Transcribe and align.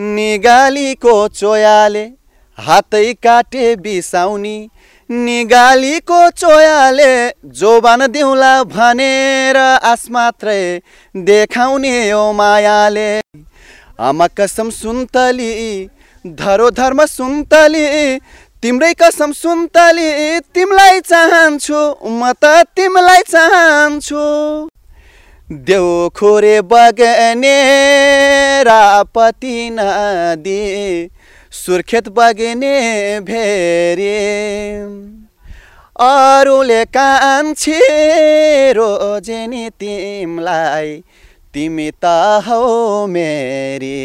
निगालीको 0.00 1.14
चोयाले 1.28 2.02
हातै 2.58 3.12
काटे 3.22 3.64
बिसाउनी 3.84 4.56
निगालीको 5.10 6.20
चोयाले 6.32 7.10
जोबान 7.60 8.06
दिउँला 8.12 8.52
भनेर 8.72 9.56
आस 9.92 10.06
मात्रै 10.10 10.62
देखाउने 11.14 11.92
यो 12.08 12.22
मायाले। 12.32 13.10
आमा 14.08 14.26
कसम 14.38 14.70
सुन्तली 14.72 15.52
धरो 16.24 16.70
धर्म 16.80 17.04
सुन्तली 17.06 17.86
तिम्रै 18.62 18.92
कसम 19.00 19.32
सुन्तली 19.34 20.10
तिमीलाई 20.54 21.00
चाहन्छु 21.12 21.80
म 22.08 22.32
त 22.42 22.44
तिमीलाई 22.76 23.22
चाहन्छु। 23.28 24.24
देउ 25.50 26.08
खोरे 26.08 26.60
बगने 26.62 27.54
रापति 28.62 29.70
नदी 29.72 31.10
सुर्खेत 31.52 32.08
बगने 32.08 32.74
भेरी। 33.20 34.14
अरूले 36.00 36.84
कान्छे 36.96 37.80
रोजेनी 38.72 39.68
तिमलाई 39.70 40.96
तिमी 41.54 41.90
त 42.04 42.14
हौ 42.46 43.06
मेरी। 43.06 43.96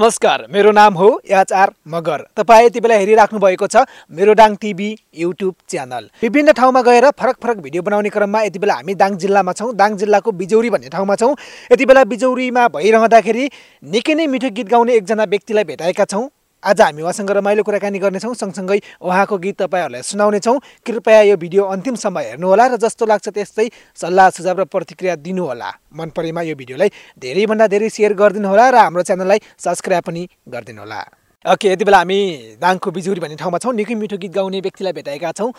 नमस्कार 0.00 0.44
मेरो 0.50 0.70
नाम 0.72 0.94
हो 0.94 1.06
एचआर 1.26 1.70
मगर। 1.90 2.22
तपाईँ 2.36 2.66
यति 2.66 2.80
बेला 2.80 2.94
हेरिराख्नु 2.94 3.38
भएको 3.40 3.66
छ 3.66 3.82
मेरो 4.14 4.32
डाङ 4.38 4.54
टिभी 4.56 4.94
युट्युब 5.18 5.54
च्यानल। 5.68 6.06
विभिन्न 6.22 6.52
ठाउँमा 6.54 6.82
गएर 6.82 7.08
फरक 7.18 7.36
फरक 7.42 7.56
भिडियो 7.58 7.82
बनाउने 7.82 8.08
क्रममा 8.08 8.42
यति 8.42 8.58
बेला 8.58 8.74
हामी 8.74 8.94
दाङ 8.94 9.16
जिल्लामा 9.18 9.52
छौँ। 9.52 9.74
दाङ 9.74 9.96
जिल्लाको 9.98 10.32
बिजौरी 10.38 10.70
भन्ने 10.70 10.88
ठाउँमा 10.88 11.16
छौँ। 11.16 11.34
यति 11.72 11.86
बेला 11.86 12.04
बिजौरीमा 12.14 12.68
भइरहँदाखेरि 12.78 13.50
निकै 13.82 14.14
नै 14.14 14.26
मिठो 14.30 14.50
गीत 14.54 14.68
गाउने 14.70 14.94
एकजना 14.96 15.24
व्यक्तिलाई 15.26 15.64
भेटाएका 15.66 16.04
छौँ। 16.04 16.28
आज 16.58 16.80
हामी 16.80 17.02
उहाँसँग 17.02 17.30
रमाइलो 17.30 17.62
कुराकानी 17.62 17.98
गर्नेछौँ। 17.98 18.34
सँगसँगै 18.34 18.78
उहाँको 18.98 19.36
गीत 19.38 19.62
तपाईँहरूलाई 19.62 20.02
सुनाउनेछौँ। 20.02 20.58
कृपया 20.82 21.20
यो 21.30 21.36
भिडियो 21.38 21.62
अन्तिमसम्म 21.64 22.18
हेर्नुहोला 22.18 22.66
र 22.66 22.76
जस्तो 22.82 23.06
लाग्छ 23.06 23.28
त्यस्तै 23.30 23.66
सल्लाह 23.94 24.26
सुझाव 24.34 24.58
र 24.58 24.64
प्रतिक्रिया 24.66 25.14
दिनुहोला। 25.22 25.70
मन 25.94 26.10
परेमा 26.10 26.42
यो 26.42 26.54
भिडियोलाई 26.58 26.90
धेरैभन्दा 27.14 27.66
धेरै 27.70 27.88
सेयर 27.88 28.12
गरिदिनुहोला 28.18 28.66
र 28.74 28.76
हाम्रो 28.90 29.02
च्यानललाई 29.06 29.38
सब्सक्राइब 29.54 30.02
पनि 30.02 30.22
गरिदिनुहोला। 30.50 31.00
ओके 31.46 31.66
यति 31.70 31.84
बेला 31.86 31.98
हामी 32.02 32.18
दाङको 32.58 32.90
बिजुरी 32.90 33.20
भन्ने 33.22 33.38
ठाउँमा 33.38 33.58
छौँ। 33.62 33.72
निकै 33.78 33.94
मिठो 33.94 34.18
गीत 34.18 34.32
गाउने 34.34 34.58
व्यक्तिलाई 34.58 34.92
भेटाएका 34.98 35.30
छौँ। 35.38 35.54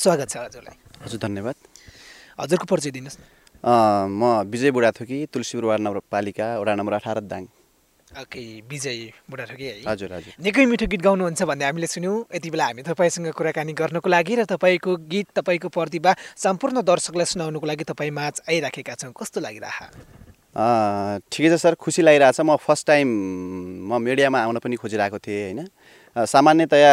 स्वागत 0.00 0.28
छ 0.32 0.36
हजुरलाई। 0.48 0.76
हजुर 1.04 1.20
धन्यवाद। 1.20 1.56
हजुरको 2.40 2.64
परिचय 2.64 2.90
दिनुहोस् 2.96 3.20
न। 3.20 3.22
म 4.16 4.48
विजय 4.48 4.70
बुढाथोकी 4.72 5.18
तुलसीपुर 5.28 5.64
वार्ड 5.68 5.82
नगरपालिका 5.84 6.46
वडा 6.56 6.72
नम्बर 6.74 6.94
अठार 7.04 7.20
दाङ। 7.20 7.44
ओके 8.08 8.40
विजय 8.64 9.12
बुढाथोकी 9.30 9.64
है 9.64 9.74
हजुर 9.84 10.12
हजुर। 10.12 10.32
निकै 10.40 10.64
मिठो 10.64 10.86
गीत 10.88 11.02
गाउनुहुन्छ 11.04 11.42
भन्ने 11.44 11.64
हामीले 11.64 11.86
सुन्यौँ। 11.86 12.16
यति 12.32 12.48
बेला 12.50 12.64
हामी 12.64 12.82
तपाईँसँग 12.82 13.28
कुराकानी 13.36 13.72
गर्नको 13.76 14.08
लागि 14.08 14.34
र 14.34 14.44
तपाईँको 14.48 14.96
गीत 15.12 15.28
तपाईँको 15.36 15.68
प्रतिभा 15.68 16.12
सम्पूर्ण 16.40 16.80
दर्शकलाई 16.88 17.26
सुनाउनुको 17.28 17.66
लागि 17.68 17.84
तपाईँ 17.84 18.10
माझ 18.10 18.48
आइराखेका 18.48 18.94
छौँ। 18.96 19.12
कस्तो 19.12 19.44
लागिरह? 19.44 19.78
ठिकै 21.28 21.48
छ 21.52 21.54
सर 21.60 21.74
खुसी 21.76 22.00
लागिरहेछ 22.02 22.40
म 22.40 22.56
फर्स्ट 22.56 22.86
टाइम 22.88 23.06
म 23.84 24.00
मिडियामा 24.00 24.38
आउन 24.40 24.58
पनि 24.64 24.76
खोजिरहेको 24.80 25.18
थिएँ 25.20 25.52
होइन? 25.52 25.68
सामान्यतया 26.16 26.92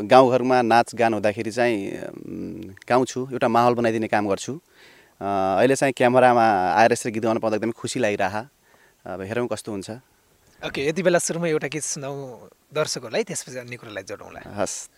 गाउँघरमा 0.00 0.56
नाच 0.64 0.94
गान 0.96 1.14
हुँदाखेरि 1.14 1.50
चाहिँ 1.52 1.76
गाउँछु 2.88 3.20
एउटा 3.36 3.48
माहौल 3.48 3.74
बनाइदिने 3.76 4.08
काम 4.08 4.24
गर्छु। 4.32 4.52
अहिले 5.20 5.76
चाहिँ 5.76 5.92
क्यामेरामा 5.92 6.46
आएर 6.72 6.92
यसरी 6.92 7.12
गीत 7.12 7.22
गाउन 7.22 7.38
पाउँदा 7.38 7.56
एकदमै 7.60 7.76
खुसी 7.76 8.00
लागिरह। 8.00 8.34
अब 9.04 9.20
हेरौँ 9.22 9.46
कस्तो 9.46 9.72
हुन्छ। 9.72 9.90
ओके 10.66 10.86
यति 10.88 11.02
बेला 11.02 11.18
सुरुमा 11.18 11.46
एउटा 11.48 11.68
गीत 11.70 11.82
सुनाऊ 11.84 12.14
दर्शकहरूलाई 12.74 13.22
त्यसपछि 13.30 13.58
अन्य 13.58 13.76
कुरालाई 13.78 14.02
जोडौँला। 14.10 14.40
हस्। 14.58 14.90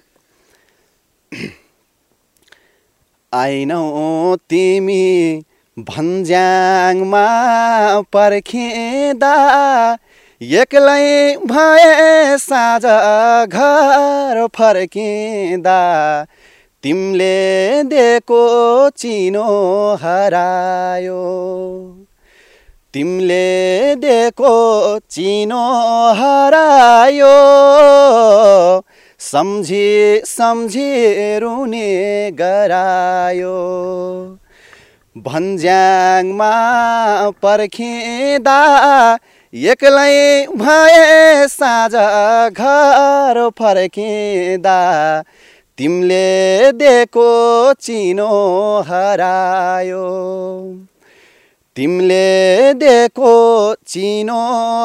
आइनौ 3.32 3.84
तिमी 4.48 5.04
भन्ज्याङमा 5.76 7.26
पर्खिँदा 8.08 9.34
एक्लै 10.40 11.36
भए 11.44 12.38
साँझ 12.40 12.84
घर 13.44 14.46
फर्किँदा 14.56 15.80
तिमीले 16.82 17.36
दिएको 17.84 18.42
चिनो 18.96 19.48
हरायो। 20.02 21.20
तिमीले 22.94 23.94
दिएको 23.96 24.54
चिनो 25.10 25.66
हरायो। 26.18 27.34
सम्झी 29.20 29.90
सम्झी 30.26 30.88
रुने 31.38 31.90
गरायो। 32.40 33.54
भन्ज्याङमा 35.16 36.50
पर्खिँदा 37.42 38.58
एक्लै 39.54 40.46
भए 40.56 41.46
साँझ 41.48 41.94
घर 41.94 43.48
फर्किँदा 43.58 44.78
तिमीले 45.78 46.72
दिएको 46.72 47.30
चिनो 47.80 48.30
हरायो। 48.88 50.06
तिमीले 51.76 52.74
दिएको 52.74 53.74
चिनो 53.86 54.38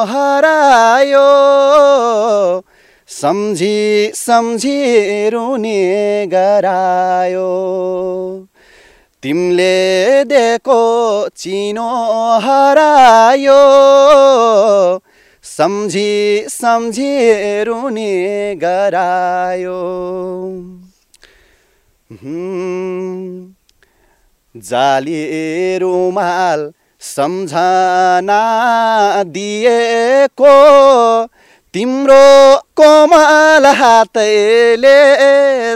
हरायो। 0.07 1.23
सम्झी 3.07 4.11
सम्झी 4.15 5.29
रुने 5.29 6.25
गरायो। 6.27 7.49
तिमीले 9.23 10.23
दिएको 10.23 10.81
चिनो 11.35 11.89
हरायो। 12.39 13.61
सम्झी 15.43 16.45
सम्झी 16.49 17.63
रुने 17.63 18.55
गरायो। 18.55 19.81
जाली 24.55 25.77
रुमाल 25.77 26.71
सम्झना 26.99 28.41
दिएको। 29.23 30.53
तिम्रो 31.73 32.57
कोमल 32.57 33.65
हातले 33.65 34.97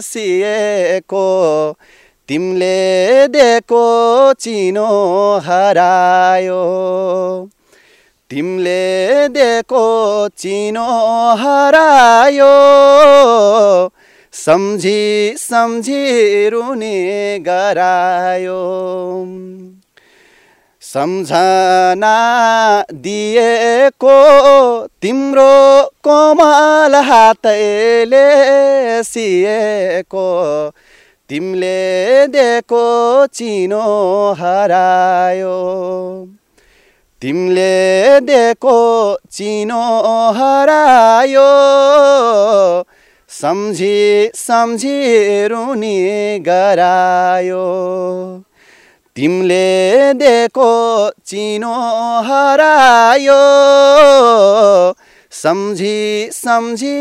सिएको। 0.02 1.26
तिमीले 2.28 3.28
दिएको 3.28 3.84
चिनो 4.34 4.88
हरायो। 5.38 6.64
तिमीले 8.30 9.28
दिएको 9.28 10.28
चिनो 10.38 10.88
हरायो। 11.36 12.56
सम्झी 14.34 15.34
सम्झी 15.38 16.50
रुने 16.50 17.40
गरायो। 17.40 18.60
सम्झना 20.82 22.16
दिएको 22.94 24.18
तिम्रो 25.02 25.52
कोमल 26.04 26.96
हातले 26.96 28.24
सिएको 29.04 30.28
तिमीले 31.30 32.28
दिएको 32.28 32.86
चिनो 33.34 33.84
हरायो। 34.40 35.58
तिमीले 37.22 38.20
दिएको 38.20 38.78
चिनो 39.32 39.84
हरायो। 40.38 41.50
सम्झी 43.42 44.30
सम्झी 44.36 45.48
रुनी 45.48 46.40
गरायो। 46.40 47.64
तिमीले 49.16 50.14
दिएको 50.14 51.10
चिनो 51.26 51.74
हरायो। 52.22 53.40
सम्झी 55.32 56.30
सम्झी 56.32 56.94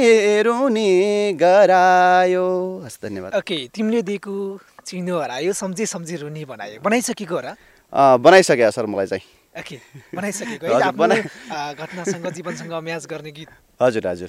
रुनी 0.43 1.33
गरायो। 1.33 2.83
हस् 2.87 2.99
धन्यवाद। 3.03 3.35
ओके 3.35 3.69
तिमीले 3.75 4.03
दिएको 4.03 4.61
चिनो 4.87 5.19
हरायो 5.21 5.53
सम्झी 5.53 5.87
सम्झी 5.87 6.17
रुनी 6.17 6.45
बनायो। 6.45 6.81
बनाइसकेको 6.85 7.35
हो 7.35 7.41
र 7.41 7.47
अँ, 7.93 8.19
बनाइसक्यो 8.19 8.71
सर 8.71 8.87
मलाई 8.87 9.07
चाहिँ। 9.07 9.25
ओके 9.61 9.77
बनाइसकेको 10.15 10.67
है। 10.67 10.73
हजुर, 10.75 10.83
आफ्नो 10.83 10.99
बनाइ- 10.99 11.53
आ, 11.53 11.73
घटनासँग 11.73 12.31
जीवनसँग 12.31 12.73
म्याच 12.73 13.07
गर्ने 13.07 13.31
गीत। 13.31 13.49
हजुर 13.83 14.07
हजुर। 14.07 14.29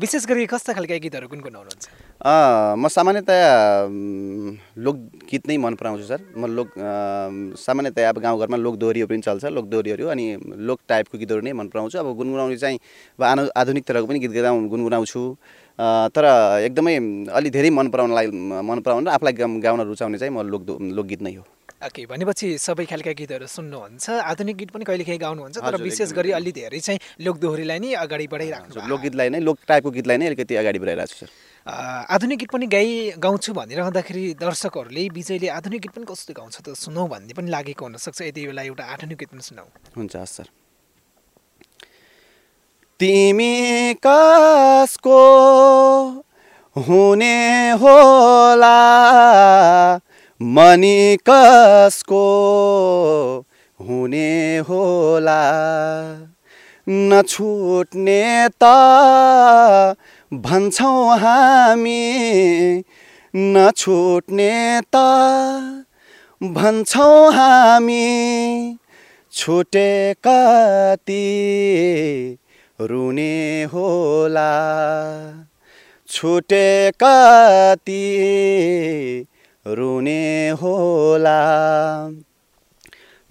विशेष 0.00 0.26
गरी 0.26 0.46
कस्ता 0.48 0.72
खालका 0.72 0.96
गीतहरू 0.96 1.28
गुनगुनाउनुहुन्छ 1.28 1.86
अँ, 2.18 2.74
म 2.76 2.88
सामान्यतया 2.88 3.48
लोकगीत 4.80 5.42
नै 5.48 5.56
मन 5.56 5.74
पराउँछु 5.76 6.04
सर। 6.08 6.20
म 6.34 6.46
लोक 6.56 6.68
सामान्यतया 7.54 8.08
अब 8.08 8.18
गाउँघरमा 8.18 8.56
लोकदोहोरीहरू 8.56 9.08
पनि 9.08 9.22
चल्छ 9.22 9.44
लोकदोहोरीहरू 9.44 10.06
अनि 10.08 10.26
लोक 10.68 10.78
टाइपको 10.88 11.18
गीतहरू 11.18 11.40
नै 11.44 11.52
मन 11.52 11.68
पराउँछु। 11.68 11.98
अब 11.98 12.08
गुनगुनाउने 12.16 12.56
चाहिँ 12.56 12.78
अब 13.18 13.22
आनु 13.22 13.42
आधुनिक 13.54 13.84
तरहको 13.84 14.06
पनि 14.08 14.18
गीत 14.18 14.32
गाउ 14.34 14.56
गुनगुनाउँछु। 14.72 15.22
तर 16.16 16.24
एकदमै 16.64 16.96
अलि 17.38 17.50
धेरै 17.54 17.70
मन 17.70 17.88
पराउन 17.92 18.10
लागि 18.18 18.30
मन 18.32 18.78
पराउन 18.82 19.06
र 19.06 19.14
आफूलाई 19.14 19.34
गाउन 19.62 19.80
रुचाउने 19.86 20.18
चाहिँ 20.18 20.32
म 20.32 20.42
लोक 20.48 20.62
लोकगीत 20.80 21.22
नै 21.22 21.34
हो। 21.36 21.44
ओके 21.78 22.02
भनेपछि 22.10 22.58
सबै 22.58 22.84
खालका 22.90 23.12
गीतहरू 23.14 23.46
सुन्नुहुन्छ। 23.46 24.10
आधुनिक 24.10 24.56
गीत 24.58 24.70
पनि 24.74 24.84
कहिलेकाहीँ 24.84 25.20
गाउनुहुन्छ 25.22 25.62
तर 25.62 25.76
विशेष। 25.78 26.10
गरी 26.10 26.30
अलि 26.34 26.50
धेरै 26.50 26.80
चाहिँ 26.82 26.98
लोकदोहोरीलाई 27.22 27.78
नै 27.78 27.94
अगाडि 28.02 28.26
बढाइराख्नु। 28.26 28.82
लोकगीतलाई 28.90 29.28
नै 29.30 29.38
लोक 29.46 29.58
टाइपको 29.62 29.90
गीतलाई 29.94 30.16
नै 30.18 30.26
अलिकति 30.26 30.54
अगाडि 30.58 30.78
बढाइरहेको 30.82 31.14
छु 31.14 31.16
सर। 31.22 31.30
आधुनिक 32.10 32.38
गीत 32.42 32.50
पनि 32.50 32.66
गाई 32.66 32.90
गाउँछु 33.22 33.50
भनिरहँदाखेरि 33.54 34.24
दर्शकहरूले 34.42 35.02
विजयले 35.14 35.48
आधुनिक 35.54 35.80
गीत 35.86 35.92
पनि 35.94 36.06
कस्तो 36.10 36.32
गाउँछ 36.34 36.56
त 36.66 36.74
सुनौ 36.74 37.06
भन्ने 37.06 37.32
पनि 37.38 37.46
लागेको 37.46 37.82
हुनसक्छ। 37.86 38.18
यति 38.26 38.40
बेला 38.50 38.62
एउटा 38.66 38.84
आधुनिक 38.98 39.18
गीत 39.22 39.30
पनि 39.30 39.42
सुनौ। 39.46 39.70
हुन्छ 39.94 40.14
हस् 40.18 40.34
सर। 40.34 40.50
तिमी 42.98 43.54
कसको 44.02 45.22
हुने 46.76 47.38
होला? 47.78 48.78
मनी 50.42 51.16
हुने 53.80 54.58
होला। 54.58 55.40
नछुट्ने 56.88 58.48
त 58.62 58.64
भन्छौँ 60.34 61.18
हामी। 61.18 61.98
नछुट्ने 63.36 64.80
त 64.80 64.96
भन्छौँ 66.42 67.32
हामी। 67.32 68.76
छुटे 69.32 70.14
कति 70.26 71.26
रुने 72.80 73.64
होला। 73.64 74.50
छुटे 76.08 76.90
कति 77.02 78.04
रुने 79.68 80.48
होला। 80.60 81.40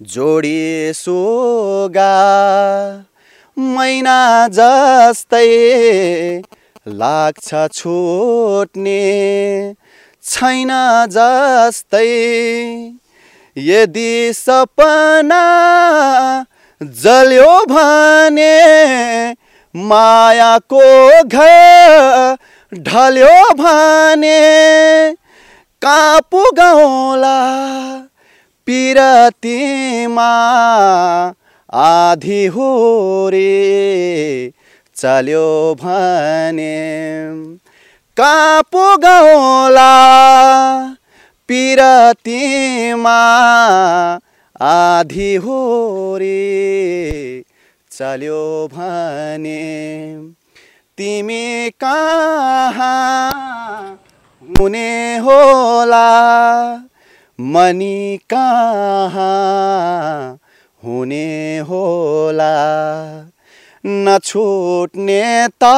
जोडी 0.00 0.92
सुगा 0.94 2.14
मैना 3.56 4.20
जस्तै 4.48 5.48
लाग्छ 7.00 7.48
छुट्ने 7.74 9.02
छैन 10.22 10.70
जस्तै। 11.10 12.06
यदि 13.56 14.32
सपना 14.34 15.44
जल्यो 17.02 17.52
भने 17.70 18.54
मायाको 19.74 20.84
घर 21.22 22.36
ढल्यो 22.72 23.38
भने 23.54 24.38
कहाँ 25.82 26.20
पुगौला 26.20 27.38
पिरतीमा 28.66 30.30
आधी 31.72 32.46
हो 32.46 32.70
रे 33.32 34.52
चल्यो 34.96 35.74
भने। 35.82 36.74
कहाँ 38.16 38.62
पुगौला 38.62 39.92
पिरतीमा 41.48 43.18
आधी 44.60 45.34
हो 45.34 45.60
रे 46.20 47.44
चल्यो 47.90 48.68
भने। 48.72 49.62
तिमी 50.98 51.70
कहाँ 51.70 52.98
हुने 54.58 55.16
होला 55.18 56.06
मनी 57.38 58.18
कहाँ 58.32 59.18
हुने 60.84 61.58
होला? 61.58 62.54
नछुट्ने 63.86 65.22
त 65.62 65.70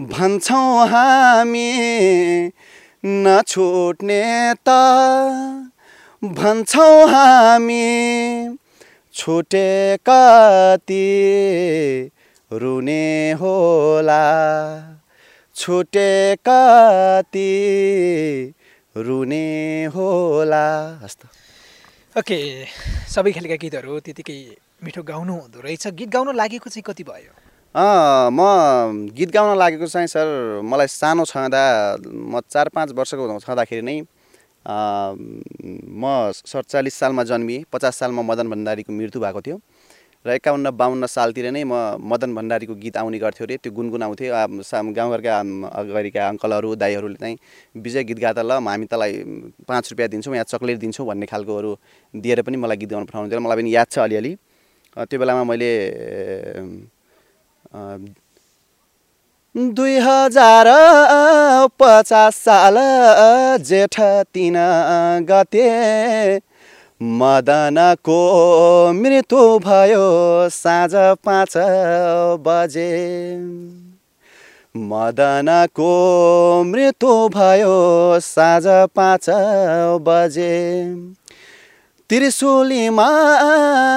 भन्छौँ 0.00 0.86
हामी 0.88 1.72
नछुट्ने 3.04 4.22
त 4.68 4.68
भन्छौँ 6.24 7.06
हामी 7.08 7.84
छुटे 9.14 9.96
कति 10.08 11.04
रुने 12.52 13.32
होला? 13.32 14.22
छुटे 15.56 16.36
कति 16.48 17.52
रुने 18.96 19.84
होला 19.94 20.66
हस्त। 21.02 21.20
ओके 22.18 22.36
सबै 23.08 23.32
खालका 23.32 23.56
गीतहरू 23.64 23.98
त्यतिकै 24.04 24.36
मिठो 24.84 25.02
गाउनु 25.02 25.32
हुँदो 25.32 25.58
रहेछ। 25.64 25.86
गीत 25.96 26.08
गाउन 26.12 26.36
लागेको 26.36 26.68
चाहिँ 26.68 26.84
कति 26.84 27.02
भयो? 27.08 27.32
म 28.36 29.08
गीत 29.16 29.30
गाउन 29.32 29.56
लागेको 29.58 29.86
चाहिँ 29.88 30.08
सर 30.12 30.60
मलाई 30.60 30.86
सानो 30.92 31.24
छँदा 31.24 31.62
म 32.04 32.40
चार 32.52 32.68
पाँच 32.76 32.92
वर्षको 32.92 33.24
छँदाखेरि 33.40 33.82
नै 33.82 33.96
म 35.96 36.04
सडचालिस 36.36 36.94
सालमा 37.00 37.22
जन्मिएँ 37.24 37.64
पचास 37.72 37.96
सालमा 37.96 38.22
मदन 38.28 38.46
भण्डारीको 38.52 38.92
मृत्यु 38.92 39.20
भएको 39.24 39.40
थियो। 39.40 39.56
र 40.26 40.28
एकाउन्न 40.34 40.70
बाहन्न 40.74 41.06
सालतिर 41.06 41.46
नै 41.54 41.62
म 41.64 42.02
मदन 42.02 42.34
भण्डारीको 42.34 42.74
गीत 42.82 42.96
आउने 42.98 43.18
गर्थ्यो 43.18 43.46
अरे। 43.46 43.56
त्यो 43.62 43.72
गुनगुनाउँथेँ। 43.72 44.30
गाउँघरका 44.98 45.34
अगाडिका 45.80 46.20
अङ्कलहरू 46.28 46.74
दाईहरूले 46.82 47.18
चाहिँ 47.22 47.36
विजय 47.84 48.02
गीत 48.10 48.18
गा 48.18 48.32
त 48.32 48.38
ल 48.42 48.58
हामी 48.58 48.86
तँलाई 48.90 49.12
पाँच 49.68 49.84
रुपियाँ 49.92 50.08
दिन्छौँ 50.10 50.36
या 50.36 50.42
चक्लेट 50.50 50.78
दिन्छौँ 50.82 51.06
भन्ने 51.06 51.26
खालकोहरू 51.30 51.70
दिएर 52.14 52.42
पनि 52.42 52.56
मलाई 52.58 52.76
गीत 52.82 52.90
गाउन 52.90 53.04
पठाउनु 53.06 53.40
मलाई 53.40 53.56
पनि 53.56 53.70
याद 53.74 53.86
छ 53.86 53.98
अलिअलि। 54.02 54.32
त्यो 54.96 55.18
बेलामा 55.20 55.44
मैले 55.44 55.70
दुई 59.54 59.94
हजार 60.04 60.66
पचास 61.80 62.36
साल 62.44 62.76
जेठ 63.62 63.96
तिन 64.34 64.56
गते 65.28 65.64
मदनको 67.02 68.20
मृत्यु 68.92 69.58
भयो 69.58 70.04
साँझ 70.48 70.92
पाँच 70.94 71.52
बजे। 72.46 72.92
मदनको 74.76 75.90
मृत्यु 76.64 77.28
भयो 77.28 77.76
साँझ 78.20 78.64
पाँच 78.66 79.26
बजे। 80.08 80.56
त्रिशुलीमा 82.10 83.08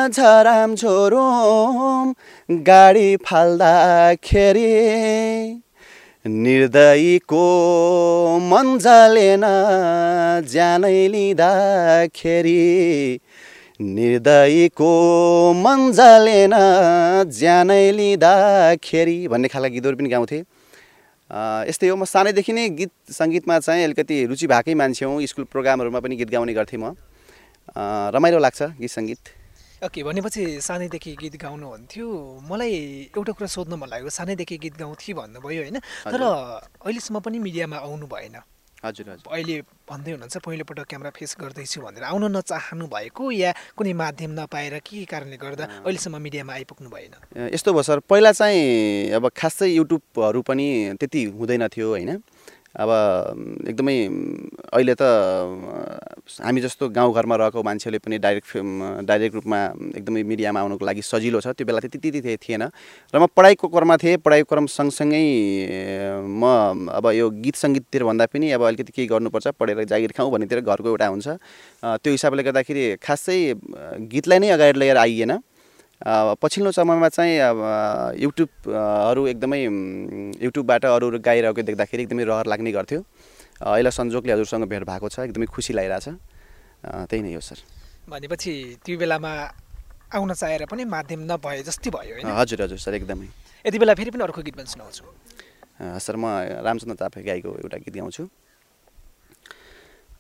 झराम 0.08 0.76
झोरुम 0.76 2.14
गाडी 2.52 3.16
फाल्दाखेरि 3.16 4.70
निर्दयीको 6.26 7.44
मन 8.44 8.78
जलेन 8.78 9.44
ज्यानै 10.52 11.08
लिँदाखेरि 11.08 12.60
निर्दयीको 13.80 14.92
मन 15.56 15.92
जलेन 15.96 16.56
ज्यानै 17.32 17.92
लिँदाखेरि 17.92 19.18
भन्ने 19.28 19.48
खालका 19.48 19.70
गीतहरू 19.70 19.96
पनि 19.96 20.10
गाउँथेँ। 20.10 20.44
यस्तै 21.70 21.88
हो। 21.88 21.96
म 21.96 22.04
सानैदेखि 22.04 22.52
नै 22.52 22.70
गीत 22.76 22.92
सङ्गीतमा 23.16 23.60
चाहिँ 23.64 23.84
अलिकति 23.84 24.26
रुचि 24.28 24.48
भएकै 24.52 24.74
मान्छे 24.76 25.06
हुँ। 25.06 25.24
स्कुल 25.24 25.46
प्रोग्रामहरूमा 25.48 26.00
पनि 26.04 26.16
गीत 26.20 26.30
गाउने 26.36 26.54
गर्थेँ 26.54 26.80
म। 26.84 27.00
रमाइलो 28.12 28.40
लाग्छ 28.44 28.76
गीत 28.76 28.92
सङ्गीत। 28.92 29.39
ओके 29.80 30.04
भनेपछि 30.04 30.60
सानैदेखि 30.60 31.16
गीत 31.16 31.36
गाउनुहुन्थ्यो। 31.40 32.08
मलाई 32.44 32.74
एउटा 33.16 33.32
कुरा 33.32 33.48
सोध्न 33.48 33.80
मन 33.80 33.88
लाग्यो 33.88 34.12
सानैदेखि 34.12 34.58
गीत 34.60 34.76
गाउँथेँ 34.76 35.16
भन्नुभयो 35.16 35.62
होइन? 35.64 35.80
तर 36.04 36.20
अहिलेसम्म 36.20 37.20
पनि 37.24 37.40
मिडियामा 37.40 37.78
आउनु 37.88 38.08
भएन। 38.12 38.44
हजुर 38.84 39.10
हजुर। 39.10 39.32
अहिले 39.32 39.56
भन्दै 39.88 40.12
हुनुहुन्छ 40.12 40.38
पहिलोपटक 40.44 40.84
क्यामेरा 40.84 41.12
फेस 41.16 41.36
गर्दैछु 41.40 41.80
भनेर। 41.80 42.04
आउन 42.12 42.24
नचाहनु 42.28 42.86
भएको 42.92 43.24
या 43.32 43.52
कुनै 43.76 43.94
माध्यम 43.96 44.32
नपाएर 44.36 44.80
के 44.84 45.04
कारणले 45.08 45.38
गर्दा 45.40 45.66
अहिलेसम्म 45.88 46.16
मिडियामा 46.28 46.54
आइपुग्नु 46.60 46.90
भएन? 46.92 47.16
यस्तो 47.56 47.72
भयो 47.72 47.84
सर 47.84 48.00
पहिला 48.04 48.32
चाहिँ 48.36 49.16
अब 49.16 49.32
खासै 49.32 49.68
युट्युबहरू 49.80 50.42
पनि 50.44 50.96
त्यति 51.00 51.24
हुँदैन 51.40 51.68
थियो 51.72 51.88
होइन। 51.88 52.20
अब 52.70 52.90
एकदमै 53.66 53.98
अहिले 54.78 54.94
त 54.94 55.02
हामी 55.02 56.62
जस्तो 56.62 56.90
गाउँघरमा 56.94 57.36
रहेको 57.42 57.64
मान्छेले 57.66 57.98
पनि 57.98 58.18
डाइरेक्ट 58.22 58.50
डाइरेक्ट 59.10 59.36
रूपमा 59.36 59.60
एकदमै 59.98 60.22
मिडियामा 60.22 60.60
आउनुको 60.62 60.86
लागि 60.86 61.02
सजिलो 61.02 61.42
छ। 61.42 61.58
त्यो 61.58 61.66
बेला 61.66 61.80
त्यति 61.82 61.98
त्यति 61.98 62.38
थिएन। 62.38 62.70
र 63.10 63.16
म 63.18 63.26
पढाइको 63.34 63.68
क्रममा 63.74 63.98
थिएँ। 63.98 64.22
पढाइको 64.22 64.46
क्रम 64.54 64.66
सँगसँगै 64.70 65.26
म 66.30 66.94
अब 66.94 67.06
यो 67.18 67.30
गीत 67.42 67.56
सङ्गीततिर 67.58 68.04
भन्दा 68.06 68.26
पनि 68.30 68.54
अब 68.54 68.62
अलिकति 68.62 68.92
केही 68.94 69.08
गर्नुपर्छ। 69.18 69.58
पढेर 69.58 69.84
जागिर 69.90 70.12
खाउँ 70.14 70.30
भन्नेतिर 70.30 70.62
घरको 70.62 70.88
एउटा 70.94 71.08
हुन्छ। 71.10 71.28
त्यो 72.06 72.12
हिसाबले 72.14 72.44
गर्दाखेरि 72.46 73.02
खासै 73.02 73.38
गीतलाई 74.14 74.40
नै 74.40 74.50
अगाडि 74.54 74.80
लिएर 74.80 74.98
आइएन। 74.98 75.42
पछिल्लो 76.00 76.72
समयमा 76.72 77.10
चाहिँ 77.12 77.40
अब 77.44 77.60
युट्युबहरू 78.24 79.28
एकदमै 79.28 79.60
युट्युबबाट 80.40 80.86
अरू 80.86 81.08
अरू 81.08 81.20
गाइरहेको 81.20 81.62
देख्दाखेरि 81.62 82.04
एकदमै 82.04 82.24
रहर 82.24 82.46
लाग्ने 82.48 82.72
गर्थ्यो। 82.72 83.04
अहिले 83.60 83.92
संजोगले 83.92 84.32
हजुरसँग 84.34 84.64
भेट 84.72 84.84
भएको 84.88 85.08
छ 85.12 85.20
एकदमै 85.28 85.46
खुसी 85.52 85.74
लागिरहेछ। 85.76 86.08
त्यही 87.12 87.22
नै 87.22 87.34
हो 87.36 87.44
सर। 87.44 87.60
भनेपछि 88.08 88.80
त्यो 88.80 88.96
बेलामा 88.96 89.32
आउन 90.16 90.34
चाहेर 90.34 90.66
पनि 90.72 90.84
माध्यम 90.88 91.28
नभए 91.28 91.68
जस्तै 91.68 91.90
भयो 91.92 92.16
हजुर 92.24 92.62
हजुर 92.64 92.80
सर 92.80 92.94
एकदमै। 92.96 93.28
यति 93.68 93.78
बेला 93.80 93.94
फेरि 94.00 94.12
पनि 94.16 94.24
अर्को 94.24 94.42
गीत 94.42 94.56
पनि 94.56 94.72
सुनाउँछु। 94.72 95.04
सर 96.00 96.16
म 96.16 96.26
रामचन्द्र 96.64 96.96
तापे 96.96 97.20
गाईको 97.28 97.50
एउटा 97.60 97.78
गीत 97.84 97.96
गाउँछु। 98.00 98.24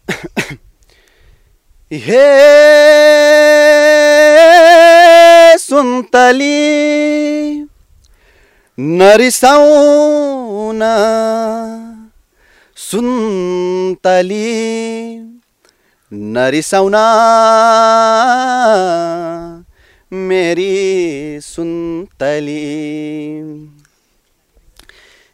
हे 2.06 2.24
सुन्तली 5.70 7.66
नरिसाउन 8.78 10.80
सुन्तली 12.78 14.38
नरिसाउन 16.12 16.96
मेरी 20.12 21.40
सुन्तली। 21.42 22.60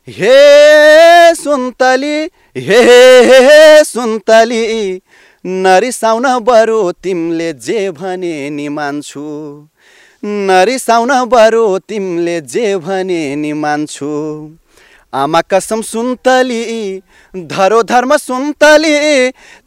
हे 0.08 1.36
सुन्तली 1.36 2.30
हे 2.58 3.84
सुन्तली 3.84 5.02
नरिसाउन 5.46 6.40
बरु 6.40 6.92
तिमीले 7.04 7.54
जे 7.54 7.92
भने 7.92 8.50
नि 8.50 8.70
मान्छु। 8.70 9.68
नरिसाउन 10.26 11.12
बरु 11.30 11.66
तिमीले 11.88 12.40
जे 12.42 12.76
भने 12.82 13.36
नि 13.36 13.52
मान्छु। 13.54 14.10
आमा 15.14 15.42
कसम 15.52 15.82
सुन्तली 15.82 16.62
धरो 17.34 17.82
धर्म 17.84 18.16
सुन्तली 18.18 18.96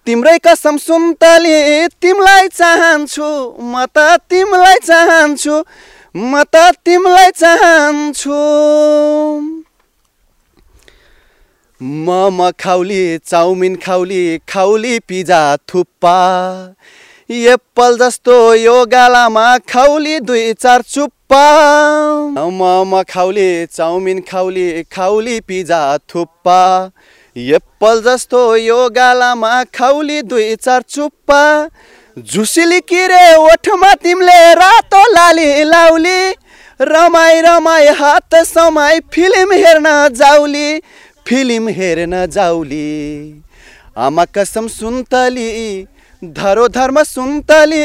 तिम्रै 0.07 0.38
कसम 0.47 0.77
सुन्तली 0.77 1.55
तिमीलाई 2.03 2.49
चाहन्छु 2.49 3.29
म 3.62 3.85
त 3.95 4.19
तिमीलाई 4.31 4.79
चाहन्छु 4.83 5.62
म 6.17 6.43
त 6.43 6.75
तिमीलाई 6.85 7.31
चाहन्छु। 7.38 8.41
मम 12.07 12.38
खाउली 12.61 13.03
चाउमिन 13.19 13.77
खाउली 13.85 14.23
खाउली 14.49 14.99
पिजा 15.09 15.43
थुप्पा 15.69 16.19
एप्पल 17.30 17.97
जस्तो 17.99 18.35
यो 18.54 18.75
गालामा 18.87 19.47
खाउली 19.68 20.20
दुई 20.20 20.52
चार 20.52 20.82
चुप्पा। 20.82 21.40
मम 22.32 23.02
खाउली 23.11 23.66
चाउमिन 23.66 24.20
खाउली 24.20 24.82
खाउली 24.92 25.40
पिजा 25.40 25.80
थुप्पा। 26.08 26.61
एप्पल 27.37 28.00
जस्तो 28.02 28.40
यो 28.56 28.88
गालामा 28.90 29.52
खाउली 29.75 30.23
दुई 30.23 30.54
चार 30.56 30.82
चुप्पा। 30.88 31.42
झुसिली 32.16 32.80
किरे 32.80 33.35
ओठमा 33.37 33.92
तिमीले 33.94 34.54
रातो 34.54 35.02
लाली 35.12 35.64
लाउली। 35.64 36.30
रमाई 36.80 37.40
रमाई 37.40 37.88
हात 38.00 38.35
समाई 38.47 39.00
फिल्म 39.12 39.52
हेर्न 39.54 39.87
जाउली 40.16 40.80
फिल्म 41.26 41.68
हेर्न 41.76 42.25
जाउली। 42.26 42.88
आमा 43.99 44.25
कसम 44.25 44.68
सुन्तली 44.70 45.49
धरो 46.23 46.67
धर्म 46.69 47.03
सुन्तली 47.03 47.83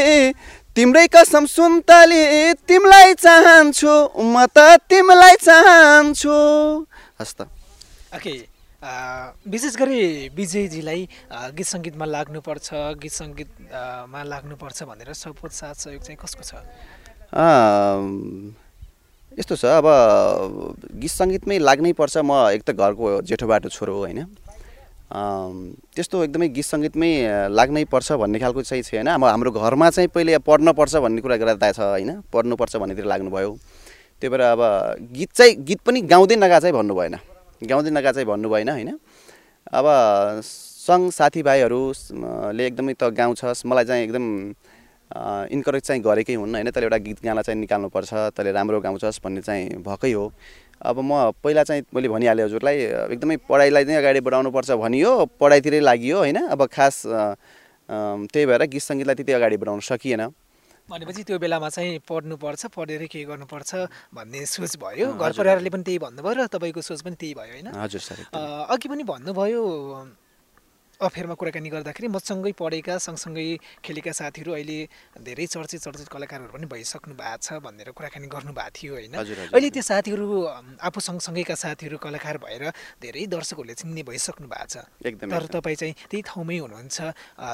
तिम्रै 0.74 1.06
कसम 1.14 1.44
सुन्तली 1.46 2.22
तिमीलाई 2.66 3.14
चाहन्छु 3.14 3.92
म 4.18 4.46
त 4.50 4.82
तिमीलाई 4.90 5.36
चाहन्छु। 5.38 6.34
हस् 7.20 7.34
त 7.38 7.46
ओके 8.16 8.34
विशेष 9.46 9.74
गरी 9.78 10.00
विजयजीलाई 10.34 11.00
गीत 11.54 11.66
सङ्गीतमा 11.66 12.04
लाग्नुपर्छ 12.04 12.68
गीत 12.98 13.12
सङ्गीतमा 13.12 14.20
लाग्नुपर्छ 14.32 14.82
भनेर 14.82 15.12
सपोर्ट 15.14 15.52
साथ 15.54 15.74
सहयोग 15.86 16.02
चाहिँ 16.02 16.18
कसको 16.18 16.42
छ? 16.42 16.52
यस्तो 19.38 19.54
छ 19.56 19.64
अब 19.78 19.86
गीत 21.00 21.10
सङ्गीतमै 21.10 21.58
लाग्नै 21.58 21.92
पर्छ 21.94 22.16
म 22.18 22.50
एक 22.50 22.62
त 22.66 22.74
घरको 22.74 23.22
जेठो 23.30 23.46
बाटो 23.46 23.68
छोरो 23.70 23.94
होइन? 23.94 24.26
त्यस्तो 25.14 26.22
एकदमै 26.24 26.48
गीत 26.50 26.66
सङ्गीतमै 26.66 27.10
लाग्नै 27.54 27.84
पर्छ 27.86 28.18
भन्ने 28.18 28.38
खालको 28.42 28.62
चाहिँ 28.66 28.82
छैन। 28.82 29.06
अब 29.14 29.24
हाम्रो 29.24 29.50
घरमा 29.54 29.90
चाहिँ 29.90 30.08
पहिले 30.10 30.38
पढ्नुपर्छ 30.42 30.94
भन्ने 31.06 31.20
कुरा 31.22 31.36
गर्दा 31.38 31.70
छ 31.70 31.80
होइन? 31.80 32.10
पढ्नुपर्छ 32.34 32.76
भन्नेतिर 32.82 33.06
लाग्नुभयो। 33.06 33.50
त्यही 34.20 34.30
भएर 34.30 34.42
अब 34.58 34.62
गीत 35.14 35.30
चाहिँ 35.30 35.54
गीत 35.62 35.80
पनि 35.86 36.00
गाउँदै 36.10 36.36
नगा 36.36 36.58
चाहिँ 36.58 36.74
भन्नु 36.74 36.94
भएन। 36.94 37.14
गाउँदै 37.62 37.90
नगा 37.94 38.10
चाहिँ 38.12 38.26
भन्नु 38.26 38.48
भएन 38.50 38.68
होइन? 38.68 38.90
अब 39.70 39.86
सङ्घ 40.42 41.10
साथीभाइहरूले 41.14 42.66
एकदमै 42.66 42.94
त 42.98 43.14
गाउँछस् 43.14 43.66
मलाई 43.66 43.84
चाहिँ 43.84 44.02
एकदम 44.04 44.24
इन्करेज 45.14 45.82
चाहिँ 45.82 46.02
गरेकै 46.02 46.34
हुन् 46.34 46.54
होइन? 46.54 46.70
तैँले 46.70 46.86
एउटा 46.86 46.98
गीत 47.06 47.18
गाना 47.24 47.42
चाहिँ 47.42 47.60
निकाल्नुपर्छ 47.60 48.12
तैँले 48.34 48.52
राम्रो 48.52 48.80
गाउँछस् 48.80 49.22
भन्ने 49.24 49.40
चाहिँ 49.40 49.82
भएकै 49.82 50.12
हो। 50.12 50.32
अब 50.82 50.98
म 51.00 51.30
पहिला 51.38 51.62
चाहिँ 51.64 51.82
मैले 51.94 52.08
भनिहालेँ 52.10 52.44
हजुरलाई 52.44 52.76
एकदमै 53.14 53.36
पढाइलाई 53.46 53.84
नै 53.84 53.94
अगाडि 53.94 54.20
बढाउनुपर्छ 54.20 54.70
भनियो 54.74 55.10
पढाइतिरै 55.38 55.80
लागि 55.80 56.10
होइन? 56.10 56.38
अब 56.50 56.60
खास 56.66 57.06
त्यही 57.06 58.46
भएर 58.46 58.62
गीत 58.66 58.82
सङ्गीतलाई 58.82 59.14
त्यति 59.14 59.32
अगाडि 59.32 59.56
बढाउन 59.56 59.80
सकिएन। 59.86 60.22
भनेपछि 60.84 61.22
त्यो 61.24 61.38
बेलामा 61.38 61.68
चाहिँ 61.70 62.02
पढ्नुपर्छ 62.04 62.62
पढेर 62.76 63.06
के 63.08 63.24
गर्नुपर्छ 63.24 63.70
भन्ने 64.12 64.44
सोच 64.44 64.76
भयो। 64.76 65.16
घर 65.16 65.32
परिवारले 65.32 65.70
पनि 65.72 65.82
त्यही 65.86 65.98
भन्नुभयो 66.02 66.34
र 66.34 66.46
तपाईँको 66.52 66.80
सोच 66.82 67.00
पनि 67.06 67.16
त्यही 67.16 67.34
भयो 67.38 67.52
होइन? 67.54 67.68
हजुर 67.72 68.00
सर 68.02 68.18
अघि 68.68 68.88
पनि 68.88 69.02
भन्नुभयो 69.08 69.62
अफेरमा 71.00 71.34
कुराकानी 71.34 71.68
गर्दाखेरि 71.70 72.08
मसँगै 72.08 72.52
पढेका 72.54 72.94
सँगसँगै 72.98 73.46
खेलेका 73.82 74.12
साथीहरू 74.14 74.52
अहिले 74.54 74.78
धेरै 75.26 75.46
चर्चित 75.46 75.80
चर्चित 75.82 76.08
कलाकारहरू 76.08 76.52
पनि 76.54 76.66
भइसक्नु 76.70 77.14
भएको 77.18 77.42
छ 77.42 77.58
भनेर 77.58 77.90
कुराकानी 77.90 78.26
गर्नुभएको 78.30 78.70
थियो 78.70 78.92
होइन? 78.94 79.14
अहिले 79.50 79.70
त्यो 79.74 79.82
साथीहरू 79.82 80.26
आफू 80.78 81.00
सँगसँगैका 81.00 81.54
साथीहरू 81.54 81.98
कलाकार 81.98 82.38
भएर 82.38 82.62
धेरै 83.02 83.26
दर्शकहरूले 83.26 83.74
चिन्ने 83.74 84.02
भइसक्नु 84.06 84.46
भएको 84.46 84.66
छ। 84.70 84.76
तर 85.02 85.46
तपाईँ 85.50 85.76
चाहिँ 85.76 85.94
त्यही 86.10 86.22
ठाउँमै 86.30 86.58
हुनुहुन्छ 86.62 86.96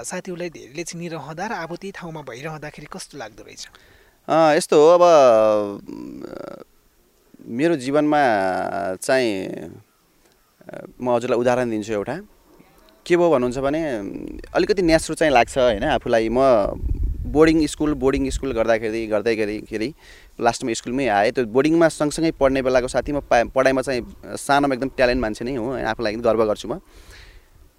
साथीहरूलाई 0.05 0.51
धेरैले 0.51 0.85
चिनिरहँदा 0.85 1.45
र 1.49 1.53
अब 1.65 1.73
त्यही 1.81 1.93
ठाउँमा 1.97 2.21
भइरहँदाखेरि 2.29 2.89
कस्तो 2.93 3.15
लाग्दो 3.19 3.43
रहेछ? 3.49 3.63
यस्तो 4.29 4.77
हो 4.77 4.89
अब 4.95 5.05
मेरो 7.41 7.75
जीवनमा 7.81 8.23
चाहिँ 9.01 9.33
म 11.01 11.07
हजुरलाई 11.09 11.39
उदाहरण 11.41 11.71
दिन्छु 11.71 11.93
एउटा। 11.93 12.17
के 13.07 13.17
भयो 13.17 13.31
भन्नुहुन्छ 13.31 13.59
भने 13.59 13.81
अलिकति 14.55 14.83
न्यास्रो 14.83 15.15
चाहिँ 15.15 15.33
लाग्छ 15.33 15.59
होइन 15.59 15.85
आफूलाई। 15.97 16.29
म 16.29 16.41
बोर्डिङ 17.31 17.67
स्कुल 17.67 17.95
बोर्डिङ 17.95 18.29
स्कुल 18.31 18.53
गर्दाखेरि 18.53 19.07
गर्दैखेरि 19.07 19.89
लास्टमा 20.41 20.73
स्कुलमै 20.73 21.07
आएँ। 21.07 21.31
त्यो 21.31 21.45
बोर्डिङमा 21.47 21.89
सँगसँगै 21.89 22.31
पढ्ने 22.41 22.63
बेलाको 22.63 22.89
साथी 22.89 23.13
म 23.13 23.21
पढाइमा 23.55 23.83
चाहिँ 23.83 24.37
सानोमा 24.37 24.75
एकदम 24.75 24.91
ट्यालेन्ट 24.99 25.21
मान्छे 25.23 25.45
नै 25.45 25.55
हो 25.55 25.71
आफूलाई 25.71 26.13
एकदम 26.13 26.25
गर्व 26.27 26.45
गर्छु 26.51 26.69
म। 26.69 26.81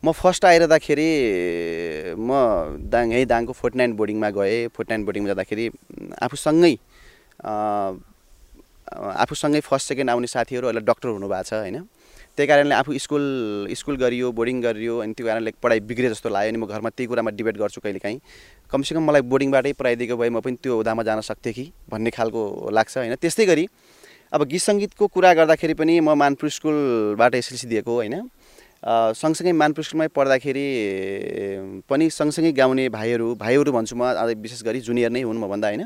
म 0.03 0.11
फर्स्ट 0.11 0.45
आइरहँदाखेरि 0.45 1.09
म 2.17 2.29
दाङ 2.89 3.11
यहीँ 3.11 3.25
दाङको 3.27 3.53
फोर्टी 3.53 3.77
नाइन 3.77 3.91
बोर्डिङमा 3.93 4.29
गएँ। 4.33 4.67
फोर्टी 4.73 4.89
नाइन 4.93 5.03
बोर्डिङमा 5.05 5.27
जाँदाखेरि 5.29 5.65
आफूसँगै 6.25 6.73
आफूसँगै 9.23 9.59
फर्स्ट 9.61 9.87
सेकेन्ड 9.87 10.09
आउने 10.09 10.27
साथीहरू 10.27 10.67
अहिले 10.67 10.81
डक्टर 10.81 11.09
हुनुभएको 11.11 11.43
छ 11.43 11.53
होइन। 11.53 11.85
त्यही 12.38 12.47
कारणले 12.47 12.73
आफू 12.73 12.97
स्कुल 12.97 13.23
स्कुल 13.75 13.95
गरियो 13.95 14.31
बोर्डिङ 14.31 14.61
गरियो 14.61 14.97
अनि 15.03 15.13
त्यो 15.17 15.25
कारणले 15.27 15.51
पढाइ 15.61 15.79
बिग्रे 15.89 16.09
जस्तो 16.09 16.29
लाग्यो 16.29 16.50
अनि 16.50 16.57
म 16.57 16.65
घरमा 16.65 16.89
त्यही 16.89 17.07
कुरामा 17.07 17.31
डिबेट 17.35 17.57
गर्छु 17.57 17.81
कहिलेकाहीँ। 17.83 18.19
कमसेकम 18.71 19.03
मलाई 19.03 19.21
बोर्डिङबाटै 19.27 19.71
पढाइदिएको 19.75 20.15
भए 20.15 20.29
म 20.29 20.39
पनि 20.39 20.55
त्यो 20.63 20.75
हुँदामा 20.75 21.03
जान 21.03 21.21
सक्थेँ 21.21 21.53
कि 21.53 21.65
भन्ने 21.91 22.09
खालको 22.09 22.69
लाग्छ 22.71 22.97
होइन? 22.97 23.15
त्यस्तै 23.19 23.45
गरी 23.45 23.67
अब 24.31 24.47
गीत 24.47 24.61
सङ्गीतको 24.61 25.07
कुरा 25.11 25.33
गर्दाखेरि 25.43 25.73
पनि 25.75 26.00
म 26.00 26.15
मानपुर 26.15 26.50
स्कुलबाट 26.50 27.35
एसएलसी 27.35 27.67
दिएको 27.67 27.91
होइन? 27.91 28.15
सँगसँगै 28.81 29.51
मानपुर 29.51 29.83
स्कुलमै 29.83 30.07
पढ्दाखेरि 30.15 30.65
पनि 31.85 32.09
सँगसँगै 32.09 32.51
गाउने 32.55 32.88
भाइहरू 32.89 33.27
भाइहरू 33.38 33.71
भन्छु 33.71 33.95
म 33.95 34.07
विशेष 34.39 34.63
गरी 34.63 34.79
जुनियर 34.81 35.11
नै 35.11 35.21
हुन् 35.21 35.38
मभन्दा 35.38 35.67
होइन? 35.67 35.83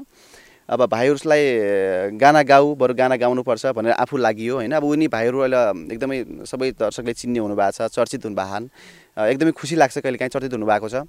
अब 0.69 0.81
भाइहरूलाई 0.89 2.17
गाना 2.17 2.41
गाऊ 2.41 2.73
बरु 2.75 2.93
गाना 2.97 3.15
गाउनुपर्छ 3.21 3.65
भनेर 3.77 3.91
आफू 3.93 4.17
लागि 4.17 4.47
होइन? 4.47 4.71
अब 4.73 4.83
उनी 4.83 5.07
भाइहरू 5.13 5.39
अहिले 5.39 5.93
एकदमै 5.93 6.17
सबै 6.41 6.71
दर्शकले 6.81 7.13
चिन्ने 7.13 7.39
हुनुभएको 7.39 7.71
छ 7.71 7.93
चर्चित 7.93 8.25
हुनुभएको 8.25 9.29
एकदमै 9.29 9.51
खुसी 9.53 9.75
लाग्छ 9.77 9.97
कहिले 10.01 10.17
काहीँ 10.17 10.33
चर्चित 10.33 10.53
हुनुभएको 10.57 10.89
छ। 10.89 11.05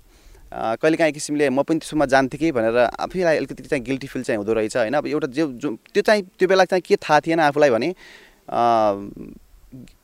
कहिले 0.77 0.97
काहीँ 0.97 1.13
किसिमले 1.13 1.49
म 1.49 1.63
पनि 1.65 1.79
त्यसोमा 1.81 2.05
जान्थेँ 2.05 2.39
कि 2.39 2.53
भनेर 2.53 2.77
आफैलाई 3.01 3.37
अलिकति 3.37 3.63
चाहिँ 3.65 3.85
गिल्टी 3.85 4.07
फिल 4.07 4.23
चाहिँ 4.29 4.39
हुँदो 4.39 4.53
रहेछ 4.53 4.77
होइन? 4.77 4.95
अब 4.95 5.07
एउटा 5.09 5.27
जो 5.33 5.47
जो 5.57 5.69
त्यो 5.89 6.03
चाहिँ 6.05 6.23
त्यो 6.37 6.49
बेला 6.49 6.65
चाहिँ 6.69 6.83
के 6.85 6.97
थाहा 7.01 7.21
थिएन 7.25 7.41
आफूलाई 7.49 7.71
भने 7.73 7.89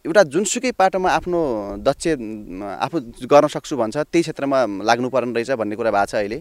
एउटा 0.08 0.22
जुनसुकै 0.32 0.72
पाटोमा 0.74 1.08
आफ्नो 1.12 1.40
दक्ष 1.84 2.08
आफू 2.08 2.96
गर्न 3.28 3.46
सक्छु 3.52 3.76
भन्छ 3.76 3.96
त्यही 3.96 4.22
क्षेत्रमा 4.22 4.58
लाग्नु 4.80 5.08
पर्ने 5.12 5.32
रहेछ 5.36 5.50
भन्ने 5.60 5.76
कुरा 5.76 5.90
भएको 5.92 6.06
छ 6.08 6.14
अहिले। 6.16 6.40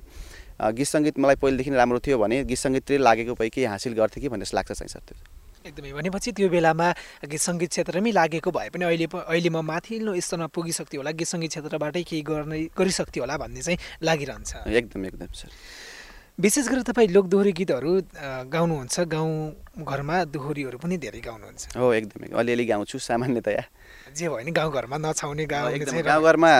गीत 0.62 0.88
सङ्गीत 0.88 1.16
मलाई 1.20 1.36
पहिलेदेखि 1.42 1.72
राम्रो 1.74 2.00
थियो 2.06 2.18
भने 2.22 2.44
गीत 2.46 2.60
सङ्गीततिर 2.60 3.00
लागेको 3.02 3.34
भए 3.34 3.50
केही 3.50 3.66
हासिल 3.66 3.94
गर्थेँ 3.98 4.22
कि 4.22 4.30
भन्ने 4.30 4.46
जस्तो 4.46 4.58
लाग्छ 4.58 4.72
चाहिँ 4.72 4.90
सर 4.94 5.02
त्यो। 5.10 5.18
एकदमै। 5.66 5.92
भनेपछि 5.94 6.32
त्यो 6.38 6.50
बेलामा 6.50 6.88
गीत 7.26 7.42
सङ्गीत 7.42 7.70
क्षेत्रमै 7.70 8.12
लागेको 8.12 8.50
भए 8.52 8.70
पनि 8.70 8.86
अहिले 8.86 9.08
अहिले 9.10 9.50
म 9.50 9.62
माथिल्लो 9.66 10.14
स्तरमा 10.18 10.48
पुगिसक्थ्यो 10.54 11.00
होला। 11.02 11.12
गीत 11.18 11.30
सङ्गीत 11.34 11.50
क्षेत्रबाटै 11.50 12.04
केही 12.06 12.22
गर्ने 12.22 12.60
गरिसक्थ्यो 12.78 13.22
होला 13.26 13.36
भन्ने 13.42 13.62
चाहिँ 13.62 13.78
लागिरहन्छ। 14.06 14.52
एकदम 14.70 15.02
एकदम 15.06 15.32
सर। 15.34 15.50
विशेष 16.42 16.66
गरेर 16.70 16.84
तपाईँ 16.90 17.10
लोकदोहोरी 17.14 17.52
गीतहरू 17.54 17.92
गाउनुहुन्छ। 18.50 18.96
गाउँ 19.14 19.34
घरमा 19.86 20.16
दोहोरीहरू 20.34 20.78
पनि 20.82 20.98
धेरै 20.98 21.22
गाउनुहुन्छ। 21.22 21.78
हो 21.78 21.94
एकदमै। 21.94 22.28
अलिअलि 22.34 22.66
गाउँछु 22.66 22.98
सामान्यतया। 22.98 23.64
जे 24.12 24.28
भयो 24.28 24.36
भने 24.36 24.52
गाउँघरमा 24.52 24.98
नछाउने 24.98 25.46
गाउँ 25.46 25.78
गाउँघरमा 26.04 26.52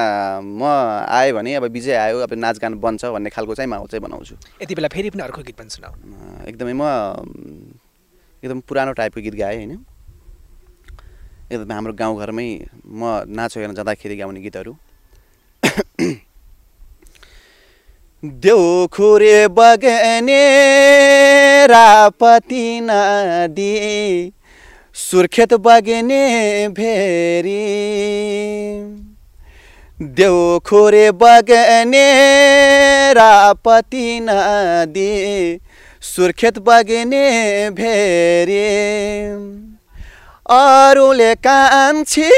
म 0.42 0.64
आएँ 1.08 1.32
भने 1.34 1.56
अब 1.56 1.64
विजय 1.72 1.96
आयो 1.96 2.20
अब 2.24 2.34
नाचगान 2.34 2.74
बन्छ 2.80 3.06
भन्ने 3.06 3.30
खालको 3.30 3.56
चाहिँ 3.56 3.70
माहौल 3.70 3.88
चाहिँ 3.92 4.02
बनाउँछु। 4.02 4.36
यति 4.64 4.76
बेला 4.76 4.88
फेरि 4.88 5.10
पनि 5.12 5.24
अर्को 5.24 5.42
गीत 5.44 5.56
पनि 5.60 5.70
सुनाऊ। 5.70 5.94
एकदमै 6.48 6.74
म 6.74 6.84
एकदम 8.44 8.60
पुरानो 8.64 8.92
टाइपको 8.96 9.22
गीत 9.22 9.36
गाएँ 9.36 9.58
होइन। 9.58 9.84
एकदमै 11.52 11.74
हाम्रो 11.76 11.94
गाउँघरमै 11.94 12.48
म 12.88 13.28
नाच 13.28 13.58
हेर्न 13.58 13.74
जाँदाखेरि 13.76 14.16
गाउने 14.16 14.40
गीतहरू। 14.42 14.74
देउ 18.24 18.88
खुरे 18.88 19.48
बगने 19.50 20.46
रापति 21.68 22.66
नदी 22.84 23.74
सुर्खेत 25.02 25.54
बगने 25.62 26.24
भेरी 26.70 27.62
देउ 30.16 30.60
खुरे 30.60 31.10
बगने 31.12 32.04
रापति 33.14 34.20
नदी। 34.24 35.10
सुर्खेत 36.04 36.60
बगिने 36.60 37.26
भेरी 37.72 38.62
अरूले 40.50 41.34
कान्छे 41.48 42.30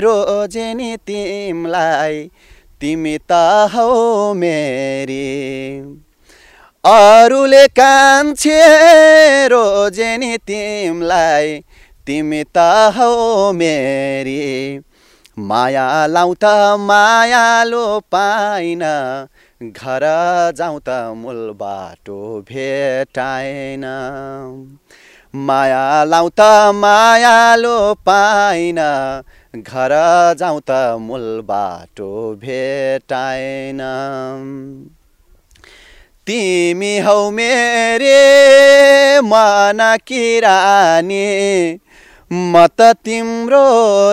रोजेनी 0.00 0.96
तिमलाई 1.06 2.20
तिमी 2.80 3.16
त 3.30 3.32
हौ 3.74 3.88
मेरी। 4.34 5.24
अरूले 6.88 7.66
कान्छे 7.78 8.58
रोजेनी 9.52 10.36
तिमलाई 10.48 11.50
तिमी 12.06 12.42
त 12.56 12.64
हौ 12.96 13.08
मेरी। 13.52 14.36
माया 15.50 15.84
लाउँ 16.06 16.34
त 16.44 16.52
मायालो 16.88 17.82
पाइन 18.14 18.84
घर 19.60 20.06
जाउँ 20.58 20.80
त 20.88 20.96
मूल 21.16 21.42
बाटो 21.60 22.18
भेटाएन 22.50 23.84
माया 25.48 25.82
लाउँ 26.04 26.30
त 26.40 26.50
मायालो 26.74 27.78
पाइन 28.08 28.78
घर 29.54 29.94
जाउँ 30.38 30.60
त 30.70 30.80
मूल 31.08 31.26
बाटो 31.50 32.10
भेटाएन 32.44 33.80
तिमी 36.28 36.98
हौ 36.98 37.30
मेरे 37.30 38.16
मन 39.24 39.78
किरानी 40.06 41.28
म 42.32 42.66
त 42.66 42.80
तिम्रो 42.80 43.64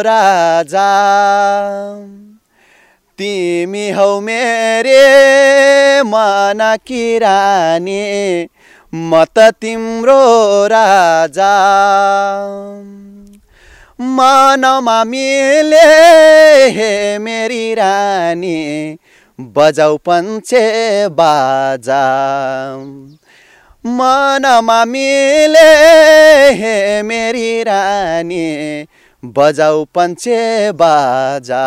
राजा। 0.01 0.87
तिमी 3.19 3.89
हौ 3.91 4.19
मेरे 4.19 5.01
मन 6.05 6.63
किरानी 6.87 8.01
म 8.93 9.23
त 9.23 9.51
तिम्रो 9.61 10.21
राजा। 10.67 11.53
मनमा 14.01 15.03
मिले 15.03 15.85
हे 16.69 17.17
मेरी 17.17 17.73
रानी 17.73 18.57
बजाउ 19.39 19.97
पञ्चे 20.07 20.63
बाजा। 21.11 22.03
मनमा 23.97 24.83
मिले 24.85 25.71
हे 26.59 27.01
मेरी 27.03 27.63
रानी 27.63 28.45
बजाउ 29.23 29.83
पञ्चे 29.95 30.71
बाजा। 30.81 31.65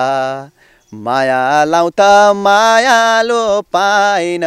माया 0.92 1.64
लाउँ 1.64 1.90
त 2.00 2.00
मायालो 2.44 3.44
पाइन 3.76 4.44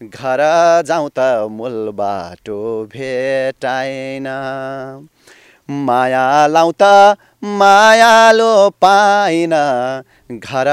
घर 0.00 0.40
जाउँ 0.86 1.08
त 1.16 1.48
मूल 1.50 1.88
बाटो 1.96 2.60
भेटाएन 2.92 4.26
माया 5.70 6.26
लाउँ 6.46 6.72
त 6.82 7.16
मायालो 7.42 8.52
पाइन 8.84 9.52
घर 10.30 10.68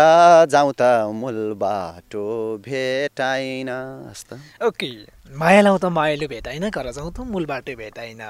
जाउँ 0.52 0.72
त 0.80 0.82
मूल 1.14 1.38
बाटो 1.60 2.24
भेटाइन 2.68 3.70
ओके 4.68 4.90
माया 5.40 5.62
लाउँ 5.62 5.80
त 5.84 5.86
मायालो 5.98 6.28
भेटाइन 6.34 6.70
घर 6.70 6.92
जाउँ 6.98 7.12
त 7.18 7.28
मूल 7.34 7.46
बाटो 7.52 7.76
भेटाइन। 7.82 8.22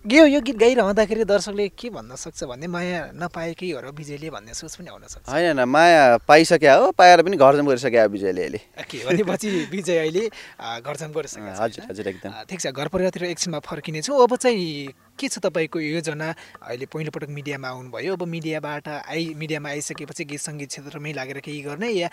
यो 0.00 0.24
यो 0.26 0.40
गीत 0.40 0.56
गाइरहँदाखेरि 0.56 1.24
दर्शकले 1.28 1.68
के 1.76 1.88
भन्न 1.92 2.16
सक्छ 2.16 2.44
भने 2.48 2.66
माया 2.72 3.12
नपाएकै 3.20 3.68
हो 3.68 3.80
र 3.84 3.92
विजयले 3.92 4.32
भन्ने 4.32 4.56
सोच 4.56 4.80
पनि 4.80 4.88
आउन 4.88 5.04
सक्छ? 5.04 5.28
होइन 5.28 5.60
माया 5.68 6.24
पाइसक्यो 6.24 6.72
हो 6.80 6.90
पाएर 6.96 7.20
पनि 7.20 7.36
घरजम 7.36 7.68
गरिसक्यो 7.68 8.08
विजयले 8.08 8.40
अहिले। 8.40 8.60
के 8.80 8.98
भनेपछि 9.04 9.48
विजय 9.76 9.98
अहिले 10.00 10.24
घरजम 10.80 11.12
गरिसक्यो 11.12 11.52
हजुर 11.52 11.84
हजुर 11.92 12.08
एकदम। 12.16 12.32
ठिक 12.48 12.60
छ 12.60 12.66
घर 12.72 12.88
परिवारतिर 12.88 13.24
एकछिनमा 13.28 13.60
फर्किनेछौँ। 13.60 14.16
अब 14.24 14.36
चाहिँ 14.40 14.88
के 15.20 15.28
छ 15.28 15.36
तपाईँको 15.44 15.78
योजना? 15.84 16.32
अहिले 16.64 16.86
पहिलोपटक 16.88 17.28
मिडियामा 17.28 17.68
आउनुभयो 17.68 18.16
अब 18.16 18.24
मिडियाबाट 18.24 18.88
आइ 19.04 19.36
मिडियामा 19.36 19.68
आइसकेपछि 19.68 20.24
गीत 20.32 20.40
सङ्गीत 20.40 20.68
क्षेत्रमै 20.80 21.12
लागेर 21.12 21.44
केही 21.44 21.60
गर्ने 21.68 21.92
या 21.92 22.08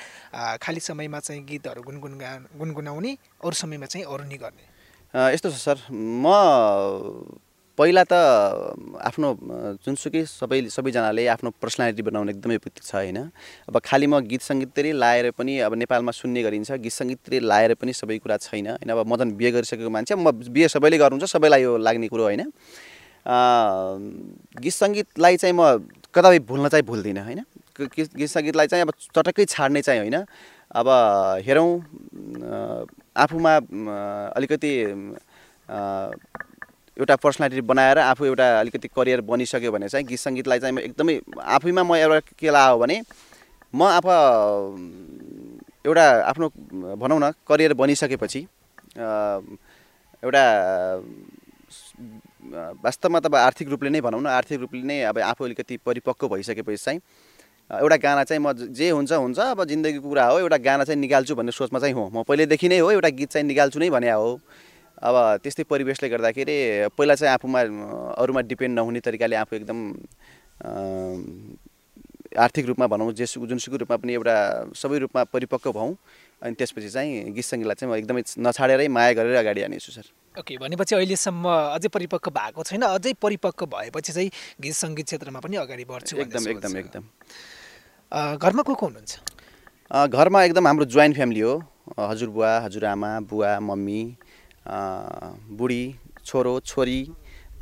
खाली 0.60 0.84
समयमा 0.84 1.20
चाहिँ 1.24 1.40
गीतहरू 1.40 1.88
गुनगुन 1.88 2.20
गुनगुनाउने 2.52 3.12
अरू 3.48 3.56
समयमा 3.64 3.88
चाहिँ 3.88 4.06
अरू 4.12 4.28
नै 4.28 4.38
गर्ने? 4.44 4.64
यस्तो 5.32 5.56
छ 5.56 5.56
सर। 5.56 5.88
म 5.96 7.47
पहिला 7.78 8.04
त 8.10 8.14
आफ्नो 9.08 9.28
जुनसुकै 9.86 10.22
सबै 10.26 10.60
सबैजनाले 10.76 11.24
आफ्नो 11.34 11.50
पर्सनालिटी 11.62 12.02
बनाउने 12.08 12.32
एकदमै 12.34 12.56
उपयुक्त 12.58 12.82
छ 12.90 12.94
होइन? 12.98 13.20
अब 13.70 13.76
खालि 13.86 14.08
म 14.10 14.26
गीत 14.26 14.42
सङ्गीततिरै 14.50 14.92
लाएर 15.04 15.26
पनि 15.38 15.54
अब 15.68 15.74
नेपालमा 15.84 16.12
सुन्ने 16.22 16.42
गरिन्छ 16.48 16.70
गीत 16.82 16.96
सङ्गीततिरै 17.00 17.40
लाएर 17.52 17.72
पनि 17.78 17.94
सबै 18.02 18.18
कुरा 18.24 18.38
छैन 18.42 18.68
होइन? 18.74 18.90
अब 18.90 19.00
म 19.06 19.14
झन् 19.22 19.32
बिहे 19.38 19.52
गरिसकेको 19.56 19.92
मान्छे 19.94 20.16
म 20.18 20.34
बिहे 20.56 20.68
सबैले 20.74 20.98
गर्नुहुन्छ 20.98 21.30
सबैलाई 21.30 21.62
यो 21.62 21.78
लाग्ने 21.78 22.08
कुरो 22.10 22.24
होइन? 22.30 22.50
गीत 24.64 24.74
सङ्गीतलाई 24.74 25.38
चाहिँ 25.38 25.54
म 25.54 25.62
कदापि 26.10 26.40
भुल्न 26.50 26.66
चाहिँ 26.74 26.86
भुल्दिनँ 26.90 27.24
होइन? 27.30 27.42
गीत 27.78 28.30
सङ्गीतलाई 28.34 28.68
चाहिँ 28.74 28.84
अब 28.90 28.92
चटक्कै 29.14 29.46
छाड्ने 29.54 29.82
चाहिँ 29.86 30.02
होइन। 30.02 30.18
अब 30.74 30.88
हेरौँ 31.46 31.70
आफूमा 33.24 33.54
अलिकति 34.34 34.72
एउटा 36.98 37.16
पर्सनालिटी 37.24 37.62
बनाएर 37.62 37.98
आफू 38.00 38.26
एउटा 38.26 38.46
अलिकति 38.60 38.88
करियर 38.98 39.22
बनिसक्यो 39.22 39.72
भने 39.72 39.90
चाहिँ 39.90 40.06
गीत 40.08 40.20
सङ्गीतलाई 40.20 40.60
चाहिँ 40.60 40.80
एकदमै 40.80 41.20
आफैमा 41.56 41.84
म 41.84 41.96
एउटा 41.96 42.20
के 42.40 42.50
लाग्यो 42.50 42.78
भने 42.78 43.02
म 43.76 43.82
आफू 43.98 44.10
एउटा 45.86 46.06
आफ्नो 46.30 46.48
भनौँ 47.02 47.20
न 47.20 47.32
करियर 47.48 47.74
बनिसकेपछि 47.82 48.42
एउटा 50.24 50.44
वास्तवमा 52.84 53.20
त 53.20 53.26
अब 53.26 53.36
आर्थिक 53.36 53.70
रूपले 53.70 53.90
नै 53.90 54.02
भनौँ 54.02 54.22
न 54.22 54.28
आर्थिक 54.34 54.60
रूपले 54.60 54.82
नै 54.82 55.02
अब 55.12 55.20
आफू 55.20 55.46
अलिकति 55.46 55.78
परिपक्व 55.86 56.28
भइसकेपछि 56.34 56.84
चाहिँ 56.84 57.00
एउटा 57.70 57.98
गाना 58.00 58.24
चाहिँ 58.24 58.42
म 58.42 58.54
जे 58.74 58.90
हुन्छ 58.90 59.12
हुन्छ 59.12 59.40
अब 59.40 59.64
जिन्दगीको 59.68 60.10
कुरा 60.10 60.26
हो 60.26 60.40
एउटा 60.40 60.58
गाना 60.64 60.84
चाहिँ 60.84 61.00
निकाल्छु 61.00 61.36
भन्ने 61.36 61.52
सोचमा 61.52 61.80
चाहिँ 61.80 61.94
हो। 61.94 62.10
म 62.10 62.24
पहिल्यैदेखि 62.24 62.68
नै 62.70 62.80
हो 62.80 62.92
एउटा 62.92 63.10
गीत 63.12 63.30
चाहिँ 63.30 63.48
निकाल्छु 63.48 63.80
नै 63.80 63.90
भने 63.92 64.12
हो। 64.12 64.40
अब 64.98 65.16
त्यस्तै 65.44 65.64
परिवेशले 65.70 66.10
गर्दाखेरि 66.10 66.58
पहिला 66.98 67.16
चाहिँ 67.16 67.34
आफूमा 67.34 67.62
अरूमा 68.18 68.42
डिपेन्ड 68.50 68.74
नहुने 68.80 69.00
तरिकाले 69.06 69.36
आफू 69.46 69.56
एकदम 69.56 69.80
आर्थिक 72.38 72.66
रूपमा 72.66 72.88
भनौँ 72.88 73.14
जे 73.14 73.26
जुनसुकै 73.26 73.78
रूपमा 73.82 73.98
पनि 73.98 74.14
एउटा 74.14 74.36
सबै 74.76 74.98
रूपमा 75.06 75.24
परिपक्व 75.34 75.72
भौँ। 75.72 75.96
अनि 76.38 76.54
त्यसपछि 76.54 76.90
चाहिँ 76.90 77.34
गीत 77.34 77.46
सङ्गीतलाई 77.46 77.76
चाहिँ 77.78 77.90
म 77.94 77.98
एकदमै 77.98 78.22
नछाडेरै 78.46 78.88
माया 78.94 79.14
गरेर 79.18 79.36
अगाडि 79.42 79.62
हानेछु 79.62 79.92
सर। 79.92 80.06
ओके 80.38 80.58
भनेपछि 80.62 80.94
अहिलेसम्म 80.96 81.46
अझै 81.78 81.90
परिपक्व 81.90 82.30
भएको 82.30 82.62
छैन 82.62 82.84
अझै 82.86 83.14
परिपक्व 83.22 83.66
भएपछि 83.66 84.12
चाहिँ 84.14 84.30
गीत 84.62 84.76
सङ्गीत 84.76 85.06
क्षेत्रमा 85.06 85.40
पनि 85.42 85.56
अगाडि 85.66 85.86
बढ्छु 85.86 86.18
एकदम 86.22 86.48
एकदम। 86.54 86.78
एकदम। 86.78 87.04
घरमा 88.38 88.62
को 88.62 88.74
को 88.74 88.86
हुनुहुन्छ? 88.86 89.14
घरमा 90.14 90.44
एकदम 90.44 90.68
हाम्रो 90.68 90.86
जोइन्ट 90.86 91.16
फ्यामिली 91.16 91.42
हो। 91.42 91.54
हजुरबुवा 91.98 92.52
हजुरआमा 92.66 93.12
बुवा 93.26 93.60
मम्मी 93.64 94.02
बुढी 94.68 95.84
छोरो 96.26 96.60
छोरी 96.60 97.00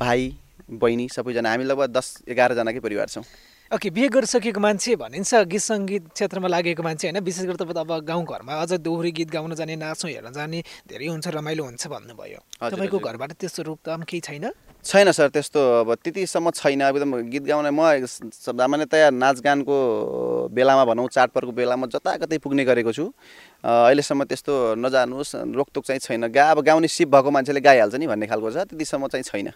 भाइ 0.00 0.32
बहिनी 0.70 1.08
सबैजना। 1.08 1.50
हामी 1.50 1.64
लगभग 1.64 1.92
दस 1.92 2.06
एघारजनाकै 2.28 2.80
परिवार 2.80 3.08
छौँ। 3.08 3.24
ओके 3.70 3.90
बिहे 3.90 4.08
गरिसकेको 4.14 4.60
मान्छे 4.62 4.94
भनिन्छ 4.94 5.34
गीत 5.50 5.62
सङ्गीत 5.62 6.04
क्षेत्रमा 6.14 6.48
लागेको 6.48 6.82
मान्छे 6.86 7.06
होइन। 7.06 7.18
विशेष 7.18 7.44
गरी 7.50 7.58
तपाईँ 7.58 7.74
त 7.74 7.82
अब 7.82 8.06
गाउँघरमा 8.06 8.54
अझ 8.62 8.78
दोहोरी 8.78 9.10
गीत 9.10 9.30
गाउन 9.34 9.54
जाने 9.58 9.74
नाच्नु 9.74 10.06
हेर्न 10.06 10.30
जाने 10.30 10.62
धेरै 10.86 11.06
हुन्छ 11.10 11.26
रमाइलो 11.34 11.64
हुन्छ 11.66 11.86
भन्नुभयो। 11.90 12.40
तपाईँको। 12.62 12.98
घरबाट 12.98 13.30
त्यस्तो 13.42 13.62
रोकथाम 13.66 14.06
केही 14.06 14.20
छैन? 14.22 14.54
छैन 14.86 15.10
सर 15.10 15.28
त्यस्तो 15.34 15.60
अब 15.82 15.98
त्यतिसम्म 15.98 16.50
छैन। 16.54 16.82
एकदम 16.94 17.26
गीत 17.26 17.42
गाउने 17.42 17.70
म 17.74 18.06
सामान्यतया 18.06 19.10
नाचगानको 19.10 19.74
बेलामा 20.54 20.84
भनौँ 20.86 21.10
चाडपर्वको 21.10 21.52
बेलामा 21.58 21.86
जताकतै 21.90 22.38
पुग्ने 22.38 22.62
गरेको 22.70 22.94
छु। 22.94 23.10
अहिलेसम्म 23.64 24.24
त्यस्तो 24.24 24.52
नजानुहोस् 24.76 25.34
रोकटोक 25.56 25.84
चाहिँ 25.84 26.00
छैन। 26.00 26.26
गा 26.28 26.44
अब 26.50 26.60
गाउने 26.60 26.88
सिप 26.88 27.08
भएको 27.08 27.30
मान्छेले 27.30 27.60
गाइहाल्छ 27.60 27.94
नि 27.96 28.06
भन्ने 28.06 28.26
खालको 28.26 28.50
छ 28.50 28.56
त्यतिसम्म 28.68 29.06
चाहिँ 29.08 29.24
छैन। 29.24 29.48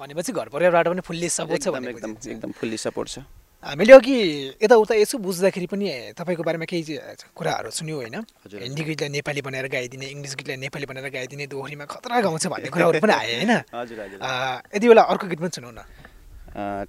भनेपछि 0.00 0.32
घर 0.32 0.48
परिवारबाट 0.48 0.86
पनि 0.88 1.02
फुल्ली 1.04 1.28
सपोर्ट 1.28 1.62
छ 1.62 1.66
एकदम 1.68 2.12
एकदम 2.16 2.50
फुल्ली 2.58 2.76
सपोर्ट 2.76 3.08
छ। 3.08 3.18
हामीले 3.62 3.92
अघि 3.94 4.16
यताउता 4.58 4.94
यसो 4.98 5.18
बुझ्दाखेरि 5.22 5.66
पनि 5.70 5.86
तपाईँको 6.18 6.42
बारेमा 6.42 6.66
केही 6.66 6.98
कुराहरू 7.30 7.70
सुन्यौँ 7.70 7.98
होइन। 8.02 8.16
हिन्दी 8.50 8.82
गीतलाई 8.82 9.10
नेपाली 9.22 9.40
बनाएर 9.46 9.66
गाइदिने 9.70 10.06
इङ्ग्लिस 10.10 10.34
गीतलाई 10.34 10.58
नेपाली 10.66 10.86
बनाएर 10.90 11.08
गाइदिने 11.14 11.46
दोहोरीमा 11.46 11.84
खतरा 11.86 12.20
गाउँछ 12.26 12.46
भन्ने 12.50 12.68
कुराहरू 12.74 12.98
पनि 12.98 13.14
आए 13.14 13.34
होइन। 13.38 13.52
हजुर 13.70 13.98
हजुर। 14.02 14.18
अ, 14.18 14.66
यति 14.74 14.86
बेला 14.90 15.02
अर्को 15.06 15.26
गीत 15.30 15.38
पनि 15.38 15.54
सुनौ 15.54 15.70
न। 15.70 15.86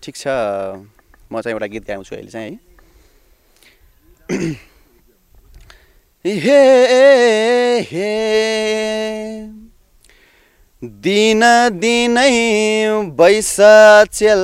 ठिक 0.02 0.16
छ। 0.18 0.26
म 1.30 1.42
चाहिँ 1.46 1.54
एउटा 1.54 1.68
गीत 1.70 1.84
गाउँछु 1.86 2.16
अहिले 2.16 2.32
चाहिँ। 2.34 2.58
है 4.30 4.73
हे 6.28 7.80
हे। 7.80 8.14
दिन 10.84 11.42
दिनै 11.72 12.32
बैसचेल। 13.06 14.44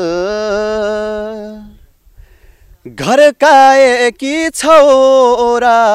घरका 2.87 3.75
एकी 3.75 4.49
छौरा। 4.49 5.85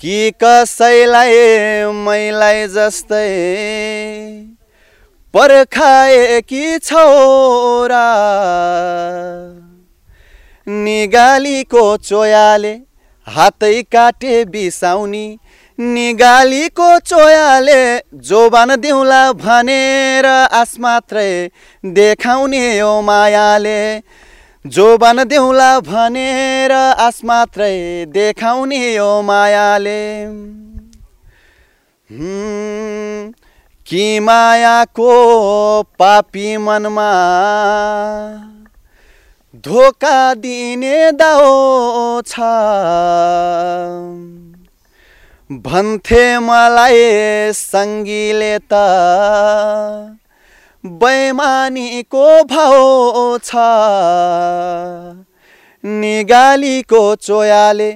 कि 0.00 0.32
कसैलाई 0.44 1.34
मैलाई 1.84 2.66
जस्तै। 2.66 3.28
पर्खाए 5.34 6.40
कि 6.40 6.78
छौरा। 6.78 8.06
निगालीको 10.66 11.96
चोयाले 11.96 12.72
हातै 13.26 13.82
काटे 13.82 14.44
बिसाउनी 14.44 15.26
निगालीको 15.78 16.88
चोयाले 16.98 17.80
जोबान 18.28 18.74
दिउँला 18.76 19.20
भनेर 19.32 20.26
आस 20.26 20.74
मात्रै 20.80 21.30
देखाउने 21.84 22.78
यो 22.78 23.00
मायाले। 23.02 23.80
जोबान 24.64 25.22
देउँला 25.24 25.68
भनेर 25.80 26.72
आस 26.72 27.20
मात्रै 27.24 28.06
देखाउने 28.08 28.80
यो 28.94 29.10
मायाले। 29.22 30.02
हुँ, 32.10 33.32
कि 33.86 34.20
मायाको 34.20 35.12
पापी 35.98 36.56
मनमा 36.56 37.10
धोका 39.66 40.34
दिने 40.34 41.12
दाओ 41.12 42.22
छ। 42.22 42.34
भन्थे 45.50 46.38
मलाई 46.38 47.02
सङ्गीले 47.52 48.58
त। 48.58 48.72
बैमानीको 50.84 52.44
भाउ 52.44 53.38
छ। 53.38 53.54
निगालीको 55.84 57.14
चोयाले 57.14 57.90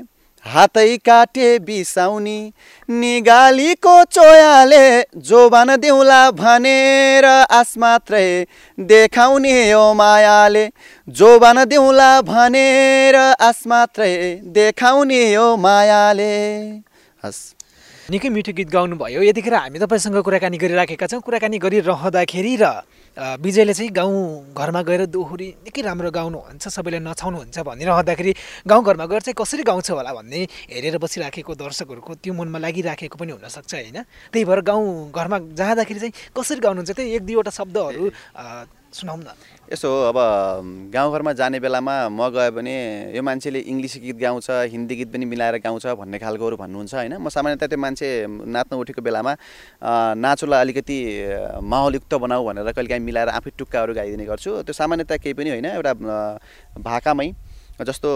हातै 0.47 0.97
काटे 0.97 1.59
बिसाउनी 1.59 2.53
निगालीको 2.91 3.93
चोयाले 4.05 4.87
जोबान 5.17 5.77
देउला 5.77 6.31
भनेर 6.31 7.25
आस 7.25 7.75
मात्रै 7.79 8.45
देखाउने 8.79 9.71
यो 9.71 9.83
मायाले। 9.95 10.65
जोबान 11.09 11.65
देउला 11.65 12.11
भनेर 12.23 13.17
आस 13.41 13.63
मात्रै 13.67 14.13
देखाउने 14.51 15.23
यो 15.33 15.57
मायाले। 15.57 16.35
हस्। 17.23 17.60
निकै 18.11 18.29
मिठो 18.35 18.53
गीत 18.59 18.69
गाउनुभयो। 18.75 19.23
यतिखेर 19.23 19.55
हामी 19.55 19.79
तपाईँसँग 19.79 20.19
कुराकानी 20.27 20.59
गरिराखेका 20.59 21.07
छौँ। 21.07 21.23
कुराकानी 21.23 21.59
गरिरहँदाखेरि 21.63 22.55
र 22.59 22.65
विजयले 23.39 23.75
चाहिँ 23.75 23.91
गाउँ 23.95 24.51
घरमा 24.51 24.83
गएर 24.83 25.07
दोहोरी 25.15 25.49
निकै 25.63 25.83
राम्रो 25.87 26.11
गाउनुहुन्छ 26.11 26.65
सबैले 26.67 26.99
नचाउनुहुन्छ 27.07 27.59
भनिरहँदाखेरि 27.63 28.33
गाउँघरमा 28.67 29.07
गएर 29.07 29.23
चाहिँ 29.31 29.39
कसरी 29.39 29.63
गाउँछ 29.63 29.91
होला 29.95 30.11
भन्ने 30.11 30.41
हेरेर 30.75 30.99
बसिराखेको 30.99 31.55
दर्शकहरूको 31.55 32.13
त्यो 32.19 32.33
मनमा 32.35 32.59
लागिराखेको 32.59 33.15
पनि 33.15 33.31
हुनसक्छ 33.39 33.75
होइन। 33.79 33.99
त्यही 34.03 34.45
भएर 34.45 34.61
गाउँ 34.67 35.15
घरमा 35.15 35.39
जाँदाखेरि 35.55 36.01
चाहिँ 36.03 36.15
कसरी 36.35 36.61
गाउनुहुन्छ 36.67 36.91
त्यही 36.91 37.15
एक 37.15 37.23
दुईवटा 37.23 37.53
शब्दहरू 37.55 38.11
सुनाउँ 38.91 39.23
न 39.23 39.31
यसो 39.71 39.87
हो, 39.87 40.11
अब 40.11 40.19
गाउँघरमा 40.91 41.33
जाने 41.39 41.59
बेलामा 41.63 41.95
म 42.11 42.27
गयो 42.35 42.51
भने 42.51 43.15
यो 43.15 43.23
मान्छेले 43.23 43.59
इङ्ग्लिस 43.71 43.95
गीत 44.03 44.19
गाउँछ 44.19 44.51
हिन्दी 44.67 44.95
गीत 44.99 45.09
पनि 45.15 45.25
मिलाएर 45.31 45.63
गाउँछ 45.63 45.87
भन्ने 45.95 46.19
खालकोहरू 46.19 46.57
भन्नुहुन्छ 46.59 46.95
होइन। 46.95 47.15
म 47.23 47.29
सामान्यतया 47.31 47.69
त्यो 47.71 47.79
मान्छे 47.79 48.09
नाच्न 48.51 48.73
उठेको 48.83 48.99
बेलामा 48.99 49.33
नाचुलाई 50.19 50.61
अलिकति 50.61 50.99
माहौलयुक्त 51.63 52.13
बनाऊ 52.19 52.43
भनेर 52.51 52.67
कहिलेकाहीँ 52.75 53.05
मिलाएर 53.07 53.29
आफै 53.31 53.51
टुक्काहरू 53.55 53.95
गाइदिने 53.95 54.25
गर्छु। 54.27 54.51
त्यो 54.67 54.75
सामान्यतया 54.75 55.17
केही 55.23 55.35
पनि 55.39 55.51
होइन 55.55 55.67
एउटा 55.79 55.93
भाकामै 56.83 57.29
जस्तो 57.87 58.11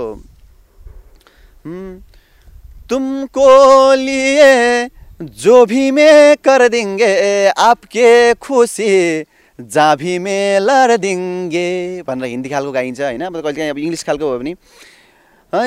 "हम्म, 1.64 1.92
तुमको 2.90 3.48
लिए 3.94 4.90
जो 5.38 5.64
भी 5.70 5.90
मैं 5.94 6.36
कर 6.42 6.68
देंगे 6.68 7.14
आपके 7.48 8.34
खुसी 8.42 8.90
जहाँ 9.58 9.96
भी 9.96 10.18
मैं 10.18 10.60
लड 10.60 10.96
देंगे 11.00 12.02
भनेर 12.06 12.28
हिन्दी 12.28 12.48
खालको 12.48 12.72
गाइन्छ 12.72 13.00
होइन? 13.00 13.20
कहिले 13.20 13.52
काहीँ 13.52 13.70
अब 13.70 13.78
इङ्ग्लिस 13.78 14.02
खालको 14.04 14.30
भयो 14.30 14.38
भने। 14.38 14.54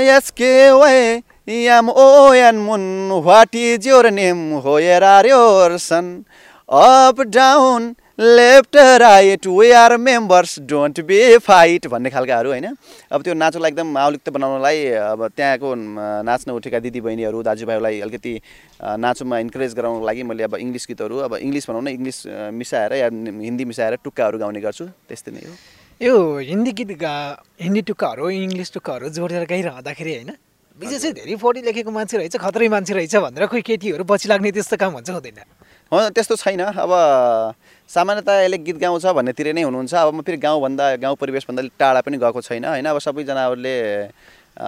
यसके 0.06 0.52
way 0.72 1.24
M 1.48 1.90
O 1.90 2.34
N 2.34 2.56
moon 2.60 2.84
what 3.24 3.56
is 3.56 3.88
your 3.88 4.10
name 4.12 4.38
your 5.28 5.78
son. 5.80 6.24
Up 6.70 7.22
down 7.22 7.94
left 8.20 8.76
right 8.76 9.46
we 9.48 9.70
are 9.72 9.96
members 9.98 10.58
don't 10.70 11.00
be 11.06 11.38
fight 11.38 11.88
भन्ने 11.88 12.10
खालकाहरू 12.10 12.50
होइन। 12.50 12.66
अब 13.14 13.22
त्यो 13.24 13.34
नाचलाई 13.34 13.72
एकदम 13.72 13.88
माहौलिक्त 13.94 14.30
बनाउनलाई 14.34 14.86
अब 15.14 15.28
त्यहाँको 15.38 15.74
नाच्न 16.26 16.52
उठेका 16.52 16.80
दिदीबहिनीहरू 16.80 17.42
दाजुभाइहरूलाई 17.46 18.00
अलिकति 18.02 18.34
नाचुमा 18.82 19.40
इन्करेज 19.40 19.74
गराउनको 19.78 20.06
लागि 20.06 20.24
मैले 20.24 20.44
अब 20.50 20.56
इङ्ग्लिस 20.58 20.88
गीतहरू 20.90 21.18
अब 21.30 21.36
इङ्ग्लिस 21.38 21.70
भनौँ 21.70 21.82
न 21.82 21.88
इङ्ग्लिस 21.94 22.18
मिसाएर 22.58 22.94
या 22.98 23.10
हिन्दी 23.14 23.66
मिसाएर 23.70 24.02
टुक्काहरू 24.02 24.38
गाउने 24.42 24.62
गर्छु। 24.66 24.86
त्यस्तै 25.06 25.32
नै 25.32 25.46
हो। 25.46 25.54
यो 26.02 26.18
हिन्दी 26.42 26.72
गीत 26.74 26.98
गा 26.98 27.14
हिन्दी 27.62 27.82
टुक्काहरू 27.86 28.30
इङ्ग्लिस 28.34 28.74
टुक्काहरू 28.74 29.10
जोडेर 29.14 29.46
गाइरहँदाखेरि 29.46 30.14
होइन 30.18 30.34
विजय 30.80 30.98
चाहिँ 30.98 31.14
धेरै 31.14 31.36
पढी 31.38 31.62
लेखेको 31.70 31.92
मान्छे 31.94 32.18
रहेछ 32.18 32.36
खत्रै 32.38 32.68
मान्छे 32.70 32.94
रहेछ 32.98 33.16
भनेर 33.22 33.46
खोइ 33.46 33.62
केटीहरू 33.62 34.04
पछि 34.10 34.30
लाग्ने 34.30 34.52
त्यस्तो 34.58 34.78
काम 34.78 34.94
हुन्छ 34.98 35.10
हुँदैन। 35.10 35.40
हो 35.92 35.98
त्यस्तो 36.14 36.36
छैन। 36.36 36.62
अब 36.62 36.92
सामान्यतया 37.90 38.42
यसले 38.44 38.58
गीत 38.68 38.78
गाउँछ 38.84 39.06
भन्नेतिर 39.16 39.48
नै 39.56 39.64
हुनुहुन्छ। 39.64 39.94
अब 39.96 40.14
म 40.14 40.22
फेरि 40.22 40.38
गाउँभन्दा 40.38 40.86
गाउँ 41.00 41.16
परिवेशभन्दा 41.16 41.62
अलिक 41.64 41.76
टाढा 41.80 42.02
पनि 42.04 42.18
गएको 42.20 42.42
छैन 42.44 42.66
होइन? 42.68 42.86
अब 42.86 43.00
सबैजनाहरूले 43.00 43.76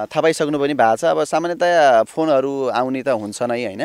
थाहा 0.07 0.21
पाइसक्नु 0.23 0.57
पनि 0.59 0.73
भएको 0.73 0.95
छ। 0.95 1.03
अब 1.11 1.23
सामान्यतया 1.27 2.03
फोनहरू 2.07 2.71
आउने 2.71 3.01
त 3.03 3.09
हुन्छ 3.11 3.39
नै 3.43 3.59
होइन? 3.59 3.83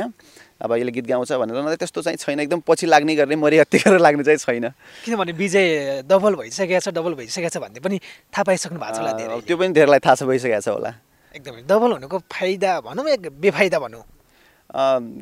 अब 0.63 0.71
यसले 0.71 0.93
गीत 0.95 1.07
गाउँछ 1.11 1.33
भनेर 1.35 1.57
न 1.67 1.75
त्यस्तो 1.75 2.01
चाहिँ 2.07 2.19
छैन। 2.23 2.41
एकदम 2.47 2.63
पछि 2.63 2.87
लाग्ने 2.87 3.15
गर्ने 3.19 3.37
मरिहत्ते 3.37 3.79
गरेर 3.83 4.01
लाग्ने 4.01 4.23
चाहिँ 4.23 4.39
छैन। 4.39 4.71
किनभने 5.03 5.33
विजय 5.35 5.67
डबल 6.07 6.35
भइसकेको 6.39 6.79
छ 6.79 6.89
डबल 6.95 7.13
भइसकेको 7.19 7.51
छ 7.51 7.59
भन्ने 7.59 7.81
पनि 7.83 7.99
थाहा 8.31 8.43
पाइसक्नु 8.47 8.79
भएको 8.79 8.95
छ 8.95 8.99
होला 9.03 9.43
त्यो 9.43 9.57
पनि 9.59 9.73
धेरैलाई 9.75 9.99
थाहा 9.99 10.15
छ 10.15 10.23
भइसकेको 10.31 10.63
छ 10.63 10.69
होला। 10.79 10.91
एकदमै। 11.35 11.67
डबल 11.67 11.91
हुनुको 11.99 12.19
फाइदा 12.31 12.71
भनौँ 12.87 13.05
या 13.11 13.17
बेफाइदा 13.35 13.79
भनौँ? 13.83 14.05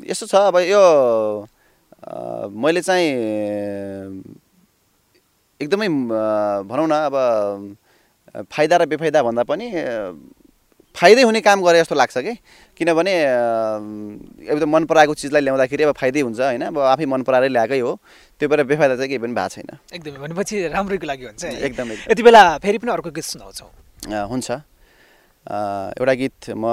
यसो 0.05 0.25
छ। 0.29 0.53
अब 0.53 0.61
यो 0.69 0.83
मैले 2.03 2.81
चाहिँ 2.81 3.07
एकदमै 5.59 5.87
भनौँ 6.67 6.87
न 6.87 6.93
अब 7.07 7.15
फाइदा 8.51 8.75
र 8.77 8.85
बेफाइदा 8.91 9.23
भन्दा 9.23 9.43
पनि 9.47 9.67
फाइदै 10.95 11.23
हुने 11.23 11.41
काम 11.41 11.61
गरे 11.63 11.79
जस्तो 11.81 11.95
लाग्छ 11.95 12.17
कि? 12.17 12.33
किनभने 12.77 13.13
एकदम 14.45 14.69
मन 14.69 14.83
पराएको 14.85 15.13
चिजलाई 15.13 15.41
ल्याउँदाखेरि 15.41 15.83
अब 15.83 15.95
फाइदै 15.97 16.21
हुन्छ 16.21 16.39
होइन? 16.39 16.61
अब 16.69 16.77
आफै 16.77 17.05
मन 17.09 17.21
पराएरै 17.25 17.49
ल्याएकै 17.49 17.79
हो। 17.81 17.97
त्यो 18.37 18.49
भएर 18.49 18.63
बेफाइदा 18.69 18.95
चाहिँ 19.01 19.09
केही 19.09 19.21
पनि 19.23 19.33
भएको 19.33 19.49
छैन। 19.49 19.69
एकदमै 19.89 20.17
भनेपछि 20.21 20.55
राम्रैको 20.69 21.05
लागि 21.07 21.25
हुन्छ 21.25 21.43
एकदम। 21.45 21.87
यति 22.13 22.21
बेला 22.23 22.43
फेरि 22.61 22.77
पनि 22.77 22.91
अर्को 22.93 23.09
गीत 23.09 23.25
सुनाउँछौँ। 23.25 23.69
हुन्छ। 24.29 24.49
एउटा 25.97 26.13
गीत 26.13 26.53
म 26.53 26.65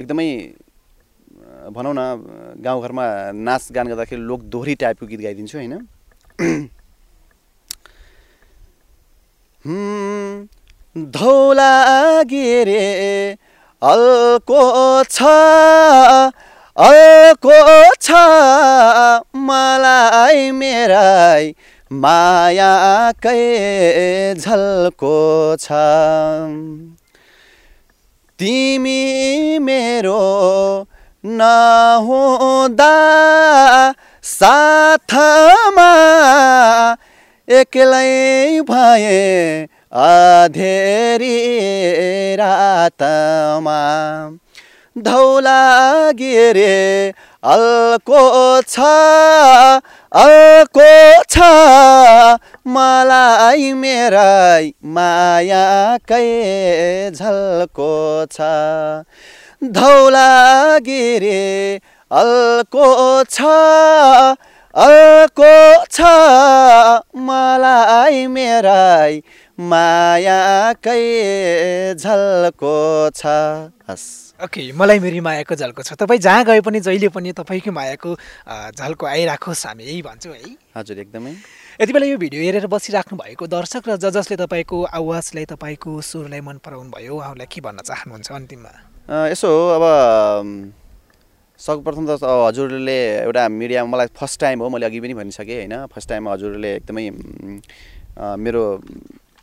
एकदमै 0.00 0.28
भनौँ 1.68 1.94
न 1.96 2.00
गाउँघरमा 2.64 3.04
नाचगान 3.36 3.86
गर्दाखेरि 3.88 4.22
लोक 4.22 4.40
दोहोरी 4.52 4.74
टाइपको 4.80 5.06
गीत 5.06 5.20
गाइदिन्छु 5.20 5.58
होइन? 5.58 5.74
धौला 11.14 11.74
गिरे 12.30 12.86
अल्को 13.82 14.62
छ 15.10 15.22
अल्को 16.76 17.58
छ 18.00 18.08
मलाई 19.48 20.50
मेरै 20.52 21.52
मायाकै 21.90 23.42
झल्को 24.34 25.16
छ। 25.60 25.66
तिमी 28.38 29.58
मेरो 29.60 30.20
नहुँदा 31.24 32.94
साथमा 34.24 35.90
एक्लै 37.48 38.60
भए 38.70 39.18
अधेरी 40.04 41.36
रातमा। 42.40 43.80
धौला 44.96 45.60
गिरे 46.12 47.12
अल्को 47.44 48.22
छ 48.62 48.78
अल्को 50.12 50.88
छ 51.30 51.36
मलाई 52.66 53.72
मेरै 53.74 54.72
मायाकै 54.96 56.30
झल्को 57.10 57.92
छ। 58.32 58.40
धौला 59.62 60.78
गिरे 60.78 61.76
अल्को 62.10 62.86
छ 63.24 63.40
अल्को 64.74 65.52
छ 65.90 66.00
मलाई 67.14 68.26
मेरै 68.26 69.20
मायाकै 69.58 71.02
झल्को 71.94 72.74
छ। 73.10 73.26
हस्। 73.88 74.04
ओके 74.44 74.72
मलाई 74.72 74.98
मेरी 74.98 75.20
मायाको 75.20 75.54
झल्को 75.54 75.82
छ। 75.82 75.92
तपाईँ 76.00 76.20
जहाँ 76.20 76.44
गए 76.44 76.60
पनि 76.64 76.80
जहिले 76.80 77.08
पनि 77.12 77.32
तपाईँकै 77.36 77.70
मायाको 77.70 78.16
झल्को 78.72 79.06
आइराखोस् 79.06 79.66
हामी 79.66 79.84
यही 79.84 80.02
भन्छौँ 80.02 80.34
है। 80.34 80.56
हजुर 80.76 80.98
एकदमै। 80.98 81.34
यति 81.80 81.92
बेला 81.92 82.06
यो 82.06 82.16
भिडियो 82.16 82.40
हेरेर 82.42 82.66
बसिराख्नु 82.72 83.18
भएको 83.20 83.46
दर्शक 83.46 83.88
र 83.88 83.96
ज 84.00 84.08
जसले 84.16 84.36
तपाईँको 84.40 84.76
आवाजलाई 84.88 85.44
तपाईँको 85.52 86.00
स्वरलाई 86.00 86.40
मन 86.40 86.56
पराउनु 86.64 86.90
भयो 86.96 87.12
उहाँहरूलाई 87.20 87.48
के 87.52 87.60
भन्न 87.60 87.84
चाहनुहुन्छ 87.84 88.32
अन्तिममा? 88.32 88.89
यसो 89.10 89.48
हो 89.50 89.62
अब 89.74 89.84
सर्वप्रथम 91.60 92.06
त 92.06 92.22
हजुरले 92.22 92.98
एउटा 93.26 93.42
मिडियामा 93.50 93.90
मलाई 93.90 94.06
फर्स्ट 94.14 94.40
टाइम 94.40 94.62
हो 94.62 94.68
मैले 94.70 94.86
अघि 94.86 95.00
पनि 95.00 95.14
भनिसकेँ 95.14 95.56
होइन। 95.56 95.74
फर्स्ट 95.90 96.08
टाइम 96.08 96.28
हजुरले 96.28 96.70
एकदमै 96.78 97.10
मेरो 98.38 98.62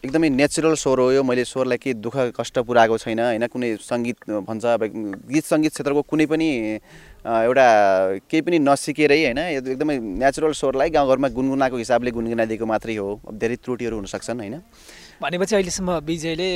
एकदमै 0.07 0.29
नेचुरल 0.29 0.73
स्वर 0.79 0.99
हो 0.99 1.11
यो। 1.11 1.23
मैले 1.23 1.43
स्वरलाई 1.43 1.77
केही 1.83 1.93
दुःख 1.99 2.15
कष्ट 2.39 2.59
पुऱ्याएको 2.63 2.97
छैन 3.03 3.19
होइन। 3.19 3.47
कुनै 3.51 3.75
सङ्गीत 3.83 4.17
भन्छ 4.47 4.65
अब 4.65 4.83
गीत 5.35 5.45
सङ्गीत 5.51 5.71
क्षेत्रको 5.75 6.01
कुनै 6.07 6.25
पनि 6.31 6.47
एउटा 7.27 7.67
केही 8.23 8.41
पनि 8.47 8.57
नसिकेरै 8.63 9.19
होइन। 9.25 9.39
एकदमै 9.67 9.99
नेचुरल 10.23 10.55
स्वरलाई 10.55 10.89
गाउँघरमा 10.95 11.27
गुनगुनाएको 11.35 11.77
हिसाबले 11.83 12.11
गुनगुनाइदिएको 12.15 12.65
मात्रै 12.71 12.95
हो। 13.03 13.19
धेरै 13.35 13.55
त्रुटिहरू 13.59 13.95
हुनसक्छन् 13.99 14.39
होइन। 14.39 14.55
भनेपछि 15.17 15.55
अहिलेसम्म 15.55 15.89
विजयले 16.05 16.49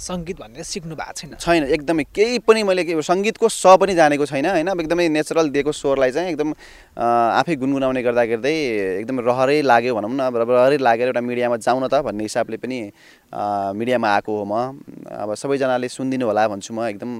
सङ्गीत 0.00 0.36
भनेर 0.40 0.64
सिक्नु 0.64 0.94
भएको 0.96 1.12
छैन। 1.20 1.36
छैन 1.36 1.62
एकदमै 1.76 2.04
केही 2.16 2.38
पनि 2.48 2.62
मैले 2.64 2.84
के 2.88 2.96
सङ्गीतको 2.96 3.46
स 3.52 3.76
पनि 3.76 3.92
जानेको 3.92 4.24
छैन 4.24 4.46
होइन? 4.56 4.68
एकदमै 4.72 5.08
नेचुरल 5.12 5.52
दिएको 5.52 5.72
स्वरलाई 5.72 6.10
चाहिँ 6.16 6.32
एकदम 6.32 6.48
आफै 6.96 7.54
गुनगुनाउने 7.60 8.00
गर्दा 8.00 8.24
गर्दै 8.32 8.54
एकदम 9.04 9.20
रहरै 9.20 9.60
लाग्यो 9.68 9.92
भनौँ 10.00 10.10
न। 10.16 10.32
रहरै 10.32 10.78
लागेर 10.80 11.12
एउटा 11.12 11.20
मिडियामा 11.20 11.56
जाउँ 11.60 11.80
न 11.84 11.92
त 11.92 12.00
भन्ने 12.00 12.24
हिसाबले 12.24 12.56
पनि 12.56 12.78
मिडियामा 13.76 14.08
आएको 14.16 14.32
हो 14.32 14.44
म। 14.48 14.80
अब 15.04 15.36
सबैजनाले 15.36 15.88
सुनिदिनु 15.92 16.24
होला 16.24 16.48
भन्छु 16.48 16.72
म 16.72 16.88
एकदम 16.88 17.10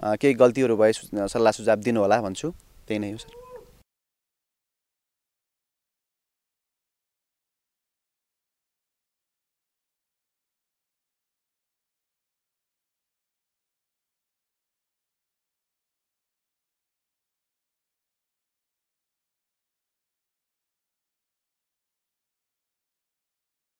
केही 0.00 0.34
गल्तीहरू 0.34 0.74
भए 0.80 0.92
सल्लाह 1.28 1.52
सुझाव 1.60 1.78
दिनु 1.84 2.00
होला 2.00 2.16
भन्छु। 2.24 2.48
त्यही 2.88 2.98
नै 3.04 3.12
हो 3.12 3.20
सर। 3.20 3.43